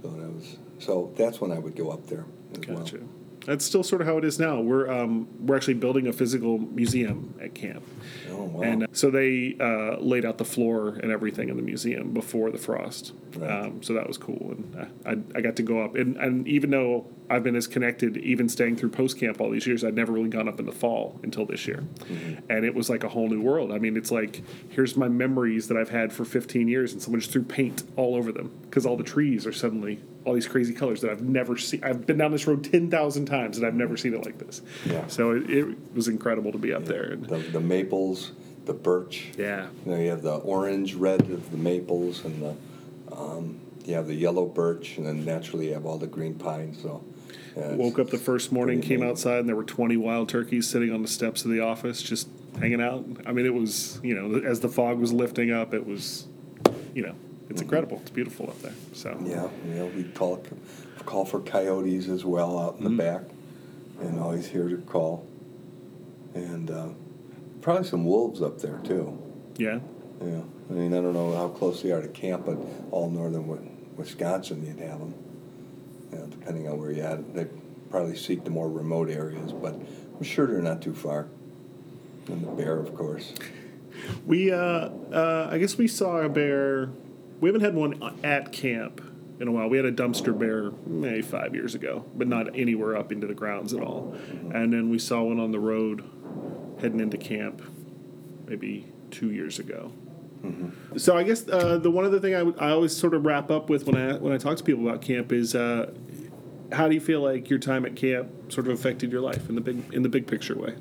So 0.01 0.09
that 0.09 0.33
was 0.33 0.57
so 0.79 1.13
that's 1.17 1.39
when 1.41 1.51
I 1.51 1.59
would 1.59 1.75
go 1.75 1.89
up 1.89 2.07
there 2.07 2.25
as 2.53 2.59
Gotcha. 2.59 2.97
well. 2.97 3.07
That's 3.45 3.63
still 3.63 3.81
sort 3.83 4.01
of 4.01 4.07
how 4.07 4.17
it 4.17 4.25
is 4.25 4.39
now. 4.39 4.59
We're 4.59 4.91
um, 4.91 5.25
we're 5.39 5.55
actually 5.55 5.75
building 5.75 6.07
a 6.07 6.11
physical 6.11 6.57
museum 6.57 7.33
at 7.41 7.55
camp, 7.55 7.81
Oh 8.29 8.43
wow! 8.43 8.61
and 8.61 8.83
uh, 8.83 8.87
so 8.91 9.09
they 9.09 9.55
uh, 9.57 9.95
laid 10.01 10.25
out 10.25 10.37
the 10.37 10.43
floor 10.43 10.99
and 11.01 11.13
everything 11.13 11.47
in 11.47 11.55
the 11.55 11.61
museum 11.63 12.11
before 12.13 12.51
the 12.51 12.57
frost. 12.57 13.13
Right. 13.37 13.49
Um, 13.49 13.81
so 13.81 13.93
that 13.93 14.05
was 14.05 14.17
cool, 14.17 14.51
and 14.57 14.75
uh, 14.75 14.85
I, 15.09 15.37
I 15.37 15.41
got 15.41 15.55
to 15.57 15.63
go 15.63 15.79
up. 15.81 15.95
And, 15.95 16.17
and 16.17 16.45
even 16.45 16.71
though 16.71 17.07
I've 17.29 17.43
been 17.43 17.55
as 17.55 17.67
connected, 17.67 18.17
even 18.17 18.49
staying 18.49 18.75
through 18.75 18.89
post 18.89 19.17
camp 19.17 19.39
all 19.39 19.49
these 19.49 19.65
years, 19.65 19.85
I'd 19.85 19.95
never 19.95 20.11
really 20.11 20.27
gone 20.29 20.49
up 20.49 20.59
in 20.59 20.65
the 20.65 20.73
fall 20.73 21.17
until 21.23 21.45
this 21.45 21.67
year, 21.67 21.85
Mm-hmm. 21.99 22.51
and 22.51 22.65
it 22.65 22.75
was 22.75 22.89
like 22.89 23.05
a 23.05 23.09
whole 23.09 23.29
new 23.29 23.39
world. 23.41 23.71
I 23.71 23.77
mean, 23.79 23.95
it's 23.95 24.11
like 24.11 24.41
here's 24.71 24.97
my 24.97 25.07
memories 25.07 25.69
that 25.69 25.77
I've 25.77 25.89
had 25.91 26.11
for 26.11 26.25
15 26.25 26.67
years, 26.67 26.91
and 26.91 27.01
someone 27.01 27.21
just 27.21 27.31
threw 27.31 27.43
paint 27.43 27.83
all 27.95 28.13
over 28.15 28.33
them 28.33 28.51
because 28.63 28.85
all 28.85 28.97
the 28.97 29.05
trees 29.05 29.47
are 29.47 29.53
suddenly 29.53 30.01
all 30.27 30.33
these 30.33 30.47
crazy 30.47 30.73
colors 30.73 30.99
that 31.01 31.09
I've 31.09 31.21
never 31.21 31.57
seen. 31.57 31.81
I've 31.83 32.05
been 32.05 32.17
down 32.17 32.31
this 32.31 32.45
road 32.45 32.63
10,000 32.69 33.25
times 33.25 33.57
and 33.57 33.65
I've 33.65 33.73
never 33.73 33.95
seen 33.95 34.13
it 34.13 34.25
like 34.25 34.37
this. 34.37 34.61
Yeah. 34.85 35.07
So 35.07 35.31
it, 35.31 35.49
it 35.49 35.95
was 35.95 36.09
incredible 36.09 36.51
to 36.51 36.57
be 36.57 36.73
up 36.73 36.83
there. 36.85 37.03
And, 37.13 37.25
the, 37.25 37.37
the 37.37 37.61
maples, 37.61 38.33
the 38.65 38.73
birch. 38.73 39.29
yeah. 39.37 39.67
You 39.85 39.91
know, 39.93 39.97
you 39.97 40.09
have 40.09 40.21
the 40.23 40.35
orange 40.35 40.95
red 40.95 41.21
of 41.21 41.49
the 41.51 41.57
maples, 41.57 42.25
and 42.25 42.41
the 42.41 42.55
um, 43.15 43.61
you 43.85 43.93
have 43.95 44.07
the 44.07 44.15
yellow 44.15 44.45
birch, 44.45 44.97
and 44.97 45.07
then 45.07 45.23
naturally 45.23 45.67
you 45.67 45.73
have 45.73 45.85
all 45.85 45.97
the 45.97 46.07
green 46.07 46.35
pines. 46.35 46.81
So 46.81 47.01
yeah, 47.55 47.71
Woke 47.75 47.97
up 47.97 48.09
the 48.09 48.17
first 48.17 48.51
morning, 48.51 48.81
came 48.81 48.97
amazing. 48.97 49.09
outside, 49.09 49.39
and 49.39 49.47
there 49.49 49.55
were 49.55 49.63
20 49.63 49.95
wild 49.95 50.27
turkeys 50.27 50.67
sitting 50.67 50.91
on 50.93 51.01
the 51.01 51.07
steps 51.07 51.45
of 51.45 51.51
the 51.51 51.61
office 51.61 52.01
just 52.03 52.27
hanging 52.59 52.81
out. 52.81 53.05
I 53.25 53.31
mean, 53.31 53.45
it 53.45 53.53
was, 53.53 53.99
you 54.03 54.13
know, 54.13 54.39
as 54.45 54.59
the 54.59 54.67
fog 54.69 54.99
was 54.99 55.13
lifting 55.13 55.51
up, 55.51 55.73
it 55.73 55.87
was, 55.87 56.27
you 56.93 57.03
know, 57.03 57.15
it's 57.49 57.61
incredible. 57.61 57.99
It's 58.01 58.11
beautiful 58.11 58.49
up 58.49 58.61
there. 58.61 58.73
So, 58.93 59.11
Mm-hmm. 59.11 59.25
Yeah, 59.27 59.47
you 59.67 59.73
know, 59.75 59.85
we 59.87 60.03
call 60.03 60.43
call 61.05 61.23
for 61.25 61.39
coyotes 61.39 62.07
as 62.09 62.25
well 62.25 62.57
out 62.59 62.77
in 62.79 62.85
Mm-hmm. 62.85 62.97
the 62.97 63.03
back, 63.03 63.21
and 64.01 64.19
always 64.19 64.47
here 64.47 64.67
to 64.69 64.77
call. 64.77 65.25
And 66.33 66.69
uh, 66.69 66.89
probably 67.61 67.87
some 67.87 68.05
wolves 68.05 68.41
up 68.41 68.59
there 68.59 68.79
too. 68.83 69.17
yeah. 69.57 69.79
Yeah, 70.19 70.41
I 70.71 70.73
mean, 70.73 70.93
I 70.95 70.97
don't 71.01 71.13
know 71.13 71.35
how 71.35 71.47
close 71.47 71.83
they 71.83 71.91
are 71.91 72.01
to 72.01 72.07
camp, 72.07 72.47
but 72.47 72.57
all 72.89 73.07
northern 73.11 73.45
Wisconsin, 73.95 74.65
you'd 74.65 74.79
have 74.79 74.97
them. 74.97 75.13
You 76.11 76.17
know, 76.17 76.25
depending 76.25 76.67
on 76.67 76.79
where 76.79 76.91
you're 76.91 77.05
at, 77.05 77.35
they 77.35 77.45
probably 77.91 78.15
seek 78.15 78.43
the 78.43 78.49
more 78.49 78.67
remote 78.67 79.11
areas, 79.11 79.51
but 79.53 79.75
I'm 79.75 80.23
sure 80.23 80.47
they're 80.47 80.59
not 80.63 80.81
too 80.81 80.95
far. 80.95 81.27
And 82.29 82.43
the 82.43 82.47
bear, 82.51 82.79
of 82.79 82.95
course. 82.95 83.31
We, 84.25 84.51
uh, 84.51 84.57
uh, 84.57 85.49
I 85.51 85.59
guess 85.59 85.77
we 85.77 85.87
saw 85.87 86.17
a 86.17 86.29
bear. 86.29 86.89
We 87.39 87.49
haven't 87.49 87.61
had 87.61 87.75
one 87.75 88.19
at 88.23 88.51
camp 88.51 89.01
in 89.39 89.47
a 89.47 89.51
while. 89.51 89.69
We 89.69 89.77
had 89.77 89.85
a 89.85 89.91
dumpster 89.91 90.37
bear 90.37 90.71
maybe 90.85 91.21
five 91.21 91.53
years 91.53 91.75
ago, 91.75 92.05
but 92.15 92.27
not 92.27 92.57
anywhere 92.57 92.95
up 92.95 93.11
into 93.11 93.27
the 93.27 93.35
grounds 93.35 93.73
at 93.73 93.81
all. 93.81 94.15
And 94.53 94.73
then 94.73 94.89
we 94.89 94.99
saw 94.99 95.23
one 95.23 95.39
on 95.39 95.51
the 95.51 95.59
road 95.59 96.03
heading 96.79 96.99
into 96.99 97.17
camp 97.17 97.61
maybe 98.47 98.87
two 99.11 99.31
years 99.31 99.59
ago. 99.59 99.91
So 100.95 101.17
I 101.17 101.23
guess 101.23 101.47
uh, 101.49 101.77
the 101.77 101.91
one 101.91 102.05
other 102.05 102.19
thing 102.19 102.33
I, 102.33 102.67
I 102.67 102.71
always 102.71 102.95
sort 102.95 103.13
of 103.13 103.25
wrap 103.25 103.51
up 103.51 103.69
with 103.69 103.85
when 103.85 103.97
I 103.97 104.17
when 104.17 104.31
I 104.33 104.37
talk 104.37 104.55
to 104.57 104.63
people 104.63 104.87
about 104.87 105.01
camp 105.01 105.31
is 105.31 105.55
uh, 105.55 105.91
how 106.71 106.87
do 106.87 106.93
you 106.93 107.01
feel 107.01 107.21
like 107.21 107.49
your 107.49 107.59
time 107.59 107.85
at 107.85 107.95
camp 107.95 108.51
sort 108.51 108.67
of 108.67 108.73
affected 108.73 109.11
your 109.11 109.21
life 109.21 109.49
in 109.49 109.55
the 109.55 109.61
big 109.61 109.93
in 109.93 110.03
the 110.03 110.09
big 110.09 110.27
picture 110.27 110.57
way? 110.57 110.75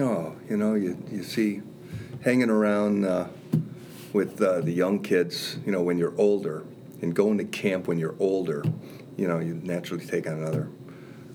Oh, 0.00 0.36
you 0.48 0.56
know, 0.56 0.74
you, 0.74 0.96
you 1.10 1.22
see 1.22 1.60
hanging 2.22 2.50
around 2.50 3.04
uh, 3.04 3.28
with 4.14 4.40
uh, 4.40 4.60
the 4.60 4.72
young 4.72 5.00
kids, 5.00 5.58
you 5.66 5.72
know, 5.72 5.82
when 5.82 5.98
you're 5.98 6.14
older, 6.16 6.64
and 7.02 7.14
going 7.14 7.36
to 7.36 7.44
camp 7.44 7.88
when 7.88 7.98
you're 7.98 8.14
older, 8.18 8.64
you 9.16 9.28
know, 9.28 9.40
you 9.40 9.60
naturally 9.62 10.06
take 10.06 10.26
on 10.26 10.34
another 10.34 10.70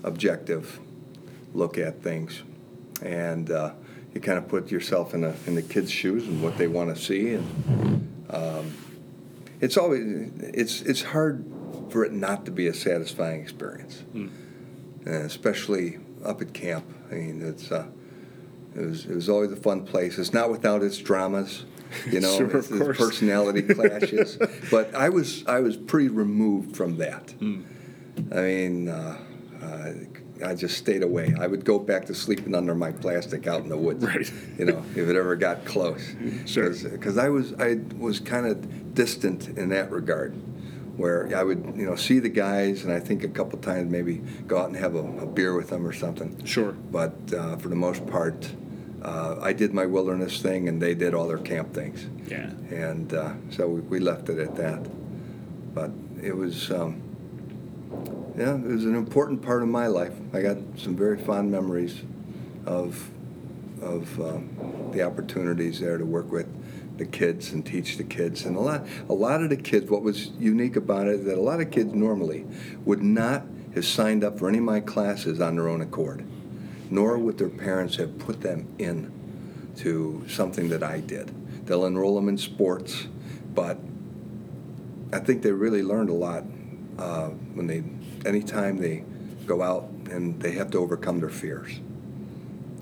objective 0.02 0.80
look 1.52 1.78
at 1.78 2.02
things. 2.02 2.42
And 3.02 3.50
uh, 3.50 3.74
you 4.14 4.20
kind 4.20 4.38
of 4.38 4.48
put 4.48 4.70
yourself 4.70 5.14
in, 5.14 5.20
the 5.20 5.36
in 5.46 5.54
the 5.54 5.62
kids' 5.62 5.90
shoes 5.90 6.26
and 6.26 6.42
what 6.42 6.56
they 6.56 6.66
want 6.66 6.94
to 6.94 7.00
see. 7.00 7.34
And 7.34 8.26
um, 8.30 8.72
it's 9.60 9.76
always, 9.76 10.00
it's, 10.38 10.82
it's 10.82 11.02
hard 11.02 11.44
for 11.90 12.04
it 12.04 12.12
not 12.12 12.46
to 12.46 12.50
be 12.50 12.66
a 12.66 12.74
satisfying 12.74 13.42
experience. 13.42 14.02
And 15.04 15.24
especially 15.24 15.98
up 16.24 16.40
at 16.40 16.52
camp. 16.52 16.84
I 17.10 17.14
mean, 17.14 17.42
it's, 17.42 17.70
uh, 17.70 17.86
it 18.74 18.80
was, 18.80 19.04
it 19.04 19.14
was 19.14 19.28
always 19.28 19.52
a 19.52 19.56
fun 19.56 19.84
place. 19.84 20.18
It's 20.18 20.32
not 20.32 20.50
without 20.50 20.82
its 20.82 20.98
dramas, 20.98 21.64
you 22.10 22.20
know, 22.20 22.36
Sure, 22.36 22.46
of 22.46 22.54
its, 22.54 22.70
its 22.70 22.78
course. 22.80 22.98
personality 22.98 23.62
clashes. 23.74 24.38
but 24.70 24.94
I 24.94 25.08
was 25.08 25.44
I 25.46 25.60
was 25.60 25.76
pretty 25.76 26.08
removed 26.08 26.76
from 26.76 26.96
that. 26.98 27.30
Hmm. 27.38 27.62
I 28.32 28.40
mean, 28.40 28.88
uh, 28.88 29.18
uh, 29.62 29.92
I 30.44 30.54
just 30.54 30.76
stayed 30.78 31.02
away. 31.02 31.34
I 31.38 31.46
would 31.46 31.64
go 31.64 31.78
back 31.78 32.06
to 32.06 32.14
sleeping 32.14 32.54
under 32.54 32.74
my 32.74 32.92
plastic 32.92 33.46
out 33.46 33.62
in 33.62 33.68
the 33.68 33.76
woods. 33.76 34.04
Right. 34.04 34.30
You 34.58 34.64
know, 34.66 34.84
if 34.94 35.08
it 35.08 35.16
ever 35.16 35.36
got 35.36 35.64
close. 35.64 36.14
Sure. 36.46 36.70
Because 36.70 37.18
I 37.18 37.28
was 37.28 37.52
I 37.58 37.78
was 37.98 38.20
kind 38.20 38.46
of 38.46 38.94
distant 38.94 39.48
in 39.58 39.68
that 39.70 39.90
regard. 39.90 40.34
Where 40.96 41.34
I 41.34 41.42
would, 41.44 41.74
you 41.76 41.86
know, 41.86 41.94
see 41.96 42.18
the 42.18 42.28
guys, 42.28 42.84
and 42.84 42.92
I 42.92 43.00
think 43.00 43.24
a 43.24 43.28
couple 43.28 43.58
times 43.60 43.90
maybe 43.90 44.16
go 44.46 44.58
out 44.58 44.66
and 44.68 44.76
have 44.76 44.94
a, 44.96 44.98
a 45.22 45.26
beer 45.26 45.54
with 45.56 45.70
them 45.70 45.86
or 45.86 45.94
something 45.94 46.44
Sure. 46.44 46.72
but 46.72 47.14
uh, 47.32 47.56
for 47.56 47.68
the 47.68 47.76
most 47.76 48.06
part, 48.06 48.50
uh, 49.02 49.36
I 49.40 49.52
did 49.52 49.72
my 49.72 49.86
wilderness 49.86 50.40
thing 50.42 50.68
and 50.68 50.80
they 50.80 50.94
did 50.94 51.14
all 51.14 51.28
their 51.28 51.38
camp 51.38 51.74
things. 51.74 52.06
Yeah. 52.28 52.50
And 52.70 53.12
uh, 53.14 53.32
so 53.50 53.68
we, 53.68 53.80
we 53.80 54.00
left 54.00 54.28
it 54.28 54.38
at 54.38 54.56
that. 54.56 54.88
But 55.74 55.90
it 56.22 56.36
was, 56.36 56.70
um, 56.70 57.02
yeah, 58.36 58.54
it 58.54 58.62
was 58.62 58.84
an 58.84 58.94
important 58.94 59.42
part 59.42 59.62
of 59.62 59.68
my 59.68 59.86
life. 59.86 60.12
I 60.32 60.42
got 60.42 60.58
some 60.76 60.96
very 60.96 61.18
fond 61.18 61.50
memories 61.50 62.02
of, 62.66 63.10
of 63.80 64.20
um, 64.20 64.90
the 64.92 65.02
opportunities 65.02 65.80
there 65.80 65.96
to 65.96 66.04
work 66.04 66.30
with 66.30 66.46
the 66.98 67.06
kids 67.06 67.52
and 67.52 67.64
teach 67.64 67.96
the 67.96 68.04
kids. 68.04 68.44
And 68.44 68.56
a 68.56 68.60
lot, 68.60 68.86
a 69.08 69.14
lot 69.14 69.42
of 69.42 69.48
the 69.48 69.56
kids, 69.56 69.90
what 69.90 70.02
was 70.02 70.28
unique 70.38 70.76
about 70.76 71.06
it 71.06 71.20
is 71.20 71.24
that 71.24 71.38
a 71.38 71.40
lot 71.40 71.60
of 71.60 71.70
kids 71.70 71.94
normally 71.94 72.44
would 72.84 73.02
not 73.02 73.46
have 73.74 73.86
signed 73.86 74.22
up 74.22 74.38
for 74.38 74.48
any 74.48 74.58
of 74.58 74.64
my 74.64 74.80
classes 74.80 75.40
on 75.40 75.54
their 75.54 75.68
own 75.68 75.80
accord, 75.80 76.24
nor 76.90 77.16
would 77.18 77.38
their 77.38 77.48
parents 77.48 77.96
have 77.96 78.18
put 78.18 78.40
them 78.40 78.66
in 78.78 79.12
to 79.76 80.24
something 80.28 80.68
that 80.70 80.82
I 80.82 81.00
did. 81.00 81.30
They'll 81.66 81.86
enroll 81.86 82.16
them 82.16 82.28
in 82.28 82.36
sports, 82.36 83.06
but 83.54 83.78
I 85.12 85.20
think 85.20 85.42
they 85.42 85.52
really 85.52 85.82
learned 85.82 86.10
a 86.10 86.14
lot 86.14 86.44
uh, 86.98 87.28
when 87.54 87.66
they, 87.66 87.82
anytime 88.28 88.78
they 88.78 89.04
go 89.46 89.62
out 89.62 89.84
and 90.10 90.40
they 90.40 90.52
have 90.52 90.70
to 90.72 90.78
overcome 90.78 91.20
their 91.20 91.28
fears. 91.30 91.80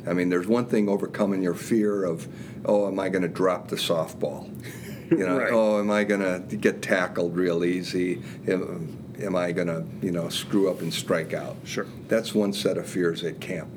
I 0.06 0.14
mean, 0.14 0.30
there's 0.30 0.46
one 0.46 0.66
thing 0.66 0.88
overcoming 0.88 1.42
your 1.42 1.54
fear 1.54 2.04
of, 2.04 2.26
oh, 2.64 2.88
am 2.88 2.98
I 2.98 3.10
going 3.10 3.22
to 3.22 3.28
drop 3.28 3.68
the 3.68 3.76
softball? 3.76 4.50
You 5.10 5.26
know, 5.26 5.38
Right. 5.38 5.48
oh, 5.50 5.80
am 5.80 5.90
I 5.90 6.04
going 6.04 6.20
to 6.20 6.54
get 6.54 6.82
tackled 6.82 7.34
real 7.34 7.64
easy? 7.64 8.20
Am, 8.46 9.14
am 9.18 9.34
I 9.36 9.52
going 9.52 9.68
to, 9.68 9.86
you 10.04 10.12
know, 10.12 10.28
screw 10.28 10.68
up 10.68 10.82
and 10.82 10.92
strike 10.92 11.32
out? 11.32 11.56
Sure. 11.64 11.86
That's 12.08 12.34
one 12.34 12.52
set 12.52 12.76
of 12.76 12.86
fears 12.86 13.24
at 13.24 13.40
camp. 13.40 13.70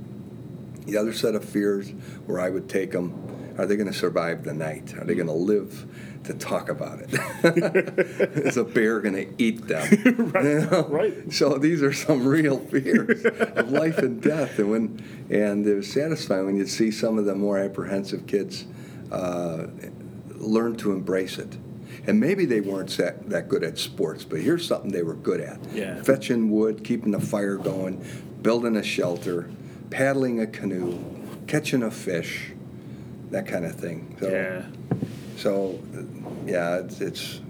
The 0.92 0.98
other 0.98 1.14
set 1.14 1.36
of 1.36 1.46
fears 1.46 1.90
where 2.26 2.42
I 2.42 2.50
would 2.50 2.68
take 2.68 2.92
them, 2.92 3.14
are 3.58 3.66
they 3.66 3.78
going 3.78 3.88
to 3.88 3.98
survive 3.98 4.44
the 4.44 4.54
night? 4.54 4.94
Are 4.98 5.06
they 5.06 5.16
going 5.16 5.28
to 5.28 5.34
live 5.34 5.86
to 6.26 6.34
talk 6.34 6.68
about 6.68 7.00
it? 7.00 7.14
Is 8.46 8.58
a 8.58 8.66
bear 8.66 9.00
going 9.00 9.16
to 9.16 9.34
eat 9.42 9.68
them? 9.70 9.88
Right, 10.34 10.44
You 10.44 10.60
know? 10.70 10.88
right. 10.90 11.32
So 11.34 11.58
these 11.58 11.82
are 11.82 11.94
some 11.94 12.28
real 12.28 12.60
fears 12.60 13.24
of 13.26 13.72
life 13.72 14.00
and 14.00 14.22
death, 14.22 14.60
and 14.60 14.70
when 14.70 15.02
and 15.30 15.66
it 15.66 15.76
was 15.76 15.90
satisfying 15.90 16.46
when 16.46 16.58
you'd 16.58 16.68
see 16.68 16.92
some 16.92 17.18
of 17.18 17.24
the 17.24 17.36
more 17.36 17.58
apprehensive 17.58 18.28
kids 18.28 18.66
uh, 19.14 19.68
learn 20.36 20.76
to 20.78 20.92
embrace 20.92 21.38
it. 21.38 21.58
And 22.06 22.20
maybe 22.20 22.44
they 22.46 22.60
weren't 22.60 22.90
that, 22.98 23.30
that 23.30 23.48
good 23.48 23.64
at 23.64 23.78
sports, 23.78 24.26
but 24.26 24.42
here's 24.42 24.68
something 24.68 24.92
they 24.92 25.04
were 25.04 25.14
good 25.16 25.40
at: 25.40 25.58
Yeah. 25.74 26.04
fetching 26.04 26.52
wood, 26.52 26.84
keeping 26.84 27.12
the 27.12 27.22
fire 27.22 27.56
going, 27.56 28.04
building 28.42 28.76
a 28.76 28.84
shelter, 28.84 29.50
paddling 29.92 30.40
a 30.40 30.48
canoe, 30.48 30.98
catching 31.46 31.84
a 31.84 31.92
fish, 31.92 32.52
that 33.30 33.46
kind 33.46 33.66
of 33.66 33.76
thing. 33.76 34.18
So, 34.20 34.30
Yeah. 34.30 34.66
so, 35.38 35.80
yeah, 36.46 36.78
it's, 36.80 37.00
it's 37.02 37.42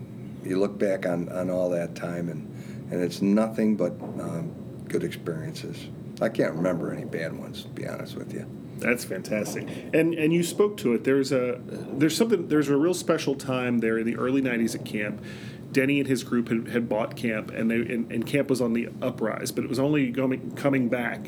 you 0.44 0.60
look 0.60 0.78
back 0.78 1.06
on, 1.06 1.30
on 1.30 1.50
all 1.50 1.70
that 1.70 1.96
time, 1.96 2.28
and, 2.30 2.92
and 2.92 3.02
it's 3.02 3.22
nothing 3.22 3.76
but 3.78 3.92
um, 4.20 4.52
good 4.90 5.04
experiences. 5.04 5.88
I 6.22 6.30
can't 6.30 6.54
remember 6.54 6.92
any 6.94 7.06
bad 7.06 7.38
ones, 7.38 7.64
to 7.64 7.70
be 7.70 7.88
honest 7.88 8.16
with 8.16 8.34
you. 8.34 8.46
That's 8.78 9.06
fantastic. 9.06 9.68
And 9.94 10.16
and 10.16 10.34
you 10.34 10.42
spoke 10.44 10.78
to 10.78 10.94
it. 10.94 11.04
There's 11.04 11.32
a 11.32 11.62
there's 11.68 12.18
something 12.18 12.48
there's 12.48 12.68
a 12.70 12.76
real 12.76 12.96
special 12.96 13.36
time 13.36 13.78
there 13.78 14.00
in 14.00 14.08
the 14.08 14.16
early 14.16 14.42
'90s 14.42 14.74
at 14.74 14.86
camp. 14.86 15.24
Denny 15.72 16.00
and 16.00 16.08
his 16.10 16.24
group 16.24 16.50
had, 16.50 16.68
had 16.70 16.90
bought 16.90 17.16
camp, 17.16 17.52
and 17.52 17.70
they 17.70 17.76
and, 17.76 18.12
and 18.12 18.26
camp 18.26 18.50
was 18.50 18.60
on 18.60 18.74
the 18.74 18.90
uprise, 19.02 19.52
but 19.52 19.64
it 19.64 19.70
was 19.70 19.78
only 19.78 20.10
going 20.10 20.52
coming 20.56 20.90
back 20.90 21.28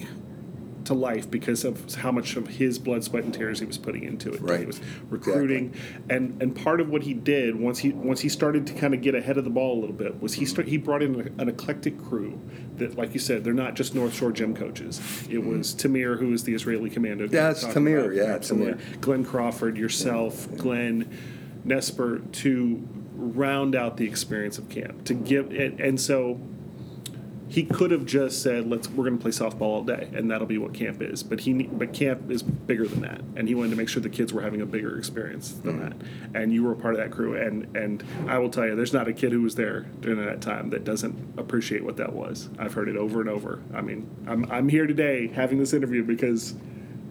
to 0.86 0.93
life 0.93 1.30
because 1.30 1.63
of 1.63 1.93
how 1.96 2.12
much 2.12 2.36
of 2.36 2.48
his 2.48 2.80
blood, 2.80 3.04
sweat, 3.04 3.24
and 3.24 3.34
tears 3.34 3.60
he 3.60 3.65
was 3.65 3.78
putting 3.78 4.04
into 4.04 4.32
it. 4.34 4.41
Right. 4.41 4.62
He 4.62 4.65
was 4.65 4.82
recruiting, 5.10 5.74
and 6.10 6.41
and 6.41 6.56
part 6.56 6.82
of 6.82 6.89
what 6.89 7.04
he 7.04 7.13
did 7.13 7.56
once 7.56 7.80
he 7.80 7.91
once 7.91 8.22
he 8.22 8.30
started 8.30 8.67
to 8.67 8.74
kind 8.74 8.93
of 8.93 9.02
get 9.02 9.15
ahead 9.15 9.38
of 9.38 9.43
the 9.43 9.50
ball 9.50 9.78
a 9.78 9.80
little 9.80 9.96
bit 9.96 10.22
was 10.22 10.34
he 10.34 10.46
start, 10.46 10.67
he 10.67 10.78
brought 10.78 11.02
in 11.02 11.15
an, 11.19 11.36
an 11.39 11.50
eclectic 11.50 12.02
crew 12.02 12.39
that, 12.78 12.98
like 12.98 13.13
you 13.13 13.19
said, 13.19 13.43
they're 13.43 13.54
not 13.54 13.76
just 13.76 13.96
North 13.96 14.13
Shore 14.13 14.32
gym 14.32 14.56
coaches. 14.56 15.00
It 15.30 15.36
mm-hmm. 15.36 15.58
was 15.58 15.74
Tamir, 15.76 16.19
who 16.19 16.34
is 16.34 16.43
the 16.43 16.54
Israeli 16.54 16.89
commando. 16.89 17.28
Yeah, 17.30 17.52
it's 17.52 17.63
Tamir, 17.63 18.06
about. 18.06 18.15
yeah, 18.15 18.24
Absolutely. 18.34 18.74
Tamir. 18.74 19.02
Glenn 19.02 19.26
Crawford, 19.26 19.78
yourself, 19.78 20.48
Glenn 20.58 21.10
Nesper, 21.65 22.32
to 22.32 22.88
round 23.15 23.76
out 23.76 23.98
the 23.98 24.06
experience 24.06 24.58
of 24.58 24.69
camp 24.69 25.06
to 25.06 25.13
give 25.13 25.52
and, 25.52 25.80
and 25.80 26.02
so 26.02 26.41
he 27.53 27.63
could 27.63 27.91
have 27.91 28.03
just 28.03 28.41
said 28.41 28.67
let's 28.67 28.89
we're 28.89 29.03
going 29.03 29.15
to 29.15 29.21
play 29.21 29.29
softball 29.29 29.61
all 29.61 29.83
day 29.83 30.09
and 30.15 30.31
that'll 30.31 30.47
be 30.47 30.57
what 30.57 30.73
camp 30.73 31.03
is. 31.03 31.21
But 31.21 31.41
he 31.41 31.53
but 31.53 31.93
camp 31.93 32.31
is 32.31 32.41
bigger 32.41 32.87
than 32.87 33.01
that 33.01 33.21
and 33.35 33.47
he 33.47 33.53
wanted 33.53 33.69
to 33.69 33.75
make 33.75 33.89
sure 33.89 34.01
the 34.01 34.09
kids 34.09 34.33
were 34.33 34.41
having 34.41 34.61
a 34.61 34.65
bigger 34.65 34.97
experience 34.97 35.51
than 35.51 35.79
mm-hmm. 35.79 35.99
that. 35.99 36.41
And 36.41 36.51
you 36.51 36.63
were 36.63 36.71
a 36.71 36.75
part 36.75 36.95
of 36.95 36.99
that 36.99 37.11
crew 37.11 37.35
and 37.39 37.77
and 37.77 38.03
I 38.27 38.39
will 38.39 38.49
tell 38.49 38.65
you 38.65 38.75
there's 38.75 38.91
not 38.91 39.07
a 39.07 39.13
kid 39.13 39.33
who 39.33 39.43
was 39.43 39.53
there 39.53 39.81
during 39.99 40.25
that 40.25 40.41
time 40.41 40.71
that 40.71 40.83
doesn't 40.83 41.35
appreciate 41.37 41.83
what 41.83 41.95
that 41.97 42.13
was. 42.13 42.49
I've 42.57 42.73
heard 42.73 42.89
it 42.89 42.97
over 42.97 43.21
and 43.21 43.29
over. 43.29 43.61
I 43.71 43.81
mean 43.81 44.09
I'm 44.25 44.51
I'm 44.51 44.67
here 44.67 44.87
today 44.87 45.27
having 45.27 45.59
this 45.59 45.73
interview 45.73 46.03
because 46.03 46.55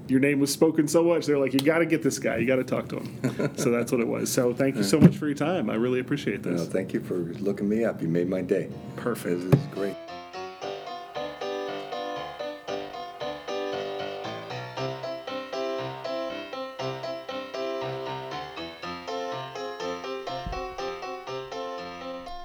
your 0.09 0.19
name 0.19 0.41
was 0.41 0.53
spoken 0.53 0.89
so 0.89 1.05
much 1.05 1.25
they're 1.25 1.39
like 1.39 1.53
you 1.53 1.61
got 1.61 1.79
to 1.79 1.87
get 1.87 2.03
this 2.03 2.19
guy. 2.19 2.39
You 2.39 2.49
got 2.49 2.57
to 2.57 2.65
talk 2.65 2.89
to 2.89 2.97
him. 2.97 3.53
So 3.57 3.71
that's 3.71 3.93
what 3.93 4.01
it 4.01 4.09
was. 4.09 4.33
So 4.33 4.53
thank 4.53 4.75
you 4.75 4.83
so 4.83 4.99
much 4.99 5.17
for 5.17 5.27
your 5.27 5.37
time. 5.37 5.71
I 5.71 5.75
really 5.75 6.01
appreciate 6.01 6.43
this. 6.43 6.67
Thank 6.67 6.93
you 6.95 7.01
for 7.01 7.15
looking 7.15 7.69
me 7.69 7.85
up. 7.85 8.03
You 8.03 8.09
made 8.09 8.29
my 8.29 8.43
day. 8.43 8.71
perfect. 8.97 9.51
This 9.51 9.61
is 9.61 9.67
great. 9.69 9.95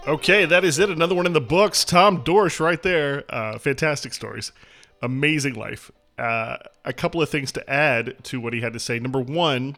Okay, 0.08 0.46
that 0.46 0.64
is 0.64 0.80
it. 0.80 0.90
Another 0.90 1.16
one 1.16 1.26
in 1.26 1.34
the 1.34 1.42
books. 1.42 1.84
Tom 1.84 2.24
Dorsch, 2.24 2.62
right 2.62 2.82
there. 2.82 3.26
Uh, 3.28 3.60
fantastic 3.60 4.14
stories. 4.14 4.54
Amazing 5.02 5.56
life. 5.56 5.92
Uh, 6.18 6.58
a 6.86 6.94
couple 6.94 7.22
of 7.22 7.30
things 7.30 7.52
to 7.52 7.70
add 7.70 8.16
to 8.24 8.40
what 8.40 8.54
he 8.54 8.62
had 8.62 8.72
to 8.72 8.80
say. 8.80 9.00
Number 9.00 9.20
one, 9.20 9.76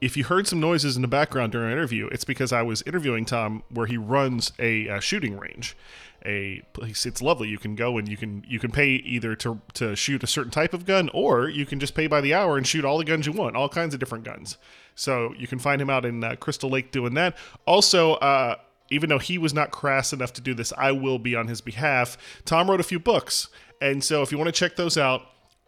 if 0.00 0.16
you 0.16 0.22
heard 0.22 0.46
some 0.46 0.60
noises 0.60 0.94
in 0.94 1.02
the 1.02 1.08
background 1.08 1.50
during 1.50 1.66
our 1.66 1.72
interview, 1.72 2.06
it's 2.06 2.22
because 2.22 2.52
I 2.52 2.62
was 2.62 2.82
interviewing 2.82 3.24
Tom 3.24 3.64
where 3.68 3.86
he 3.86 3.96
runs 3.96 4.52
a, 4.60 4.88
uh 4.88 5.00
shooting 5.00 5.36
range. 5.36 5.76
A 6.24 6.62
place. 6.72 7.04
It's 7.04 7.20
lovely. 7.20 7.48
You 7.48 7.58
can 7.58 7.74
go 7.74 7.98
and 7.98 8.08
you 8.08 8.16
can 8.16 8.44
you 8.48 8.58
can 8.58 8.70
pay 8.70 8.90
either 8.90 9.34
to 9.36 9.60
to 9.74 9.94
shoot 9.96 10.22
a 10.22 10.26
certain 10.26 10.50
type 10.50 10.74
of 10.74 10.84
gun, 10.84 11.10
or 11.14 11.48
you 11.48 11.64
can 11.64 11.78
just 11.78 11.94
pay 11.94 12.06
by 12.06 12.20
the 12.20 12.34
hour 12.34 12.56
and 12.56 12.66
shoot 12.66 12.84
all 12.84 12.98
the 12.98 13.04
guns 13.04 13.26
you 13.26 13.32
want, 13.32 13.54
all 13.56 13.68
kinds 13.68 13.94
of 13.94 14.00
different 14.00 14.24
guns. 14.24 14.56
So 14.96 15.32
you 15.38 15.46
can 15.46 15.60
find 15.60 15.80
him 15.80 15.88
out 15.90 16.04
in 16.04 16.24
uh, 16.24 16.34
Crystal 16.34 16.68
Lake 16.68 16.90
doing 16.90 17.14
that. 17.14 17.36
Also, 17.66 18.14
uh, 18.14 18.56
even 18.90 19.08
though 19.08 19.18
he 19.18 19.38
was 19.38 19.54
not 19.54 19.70
crass 19.70 20.12
enough 20.12 20.32
to 20.34 20.40
do 20.40 20.54
this, 20.54 20.72
I 20.76 20.92
will 20.92 21.18
be 21.18 21.34
on 21.34 21.48
his 21.48 21.60
behalf. 21.60 22.16
Tom 22.44 22.70
wrote 22.70 22.80
a 22.80 22.84
few 22.84 22.98
books, 22.98 23.48
and 23.80 24.02
so 24.02 24.22
if 24.22 24.32
you 24.32 24.38
want 24.38 24.48
to 24.48 24.52
check 24.52 24.76
those 24.76 24.96
out, 24.96 25.22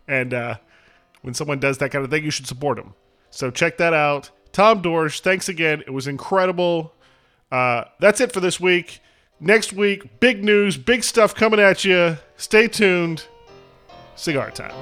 and 0.09 0.35
uh, 0.35 0.57
when 1.23 1.35
someone 1.35 1.59
does 1.59 1.79
that 1.79 1.90
kind 1.90 2.05
of 2.05 2.11
thing, 2.11 2.25
you 2.25 2.31
should 2.31 2.47
support 2.47 2.77
them. 2.77 2.95
So 3.31 3.51
check 3.51 3.79
that 3.79 3.95
out. 3.95 4.31
Tom 4.53 4.83
Dorsch, 4.83 5.21
thanks 5.21 5.49
again. 5.49 5.83
It 5.87 5.90
was 5.90 6.07
incredible. 6.07 6.93
Uh, 7.53 7.85
that's 8.01 8.21
it 8.21 8.33
for 8.33 8.40
this 8.40 8.61
week. 8.61 9.01
Next 9.42 9.72
week, 9.72 10.20
big 10.20 10.44
news, 10.44 10.76
big 10.76 11.03
stuff 11.03 11.35
coming 11.35 11.61
at 11.61 11.83
you. 11.83 12.18
Stay 12.37 12.68
tuned. 12.68 13.24
Cigar 14.14 14.50
time. 14.50 14.74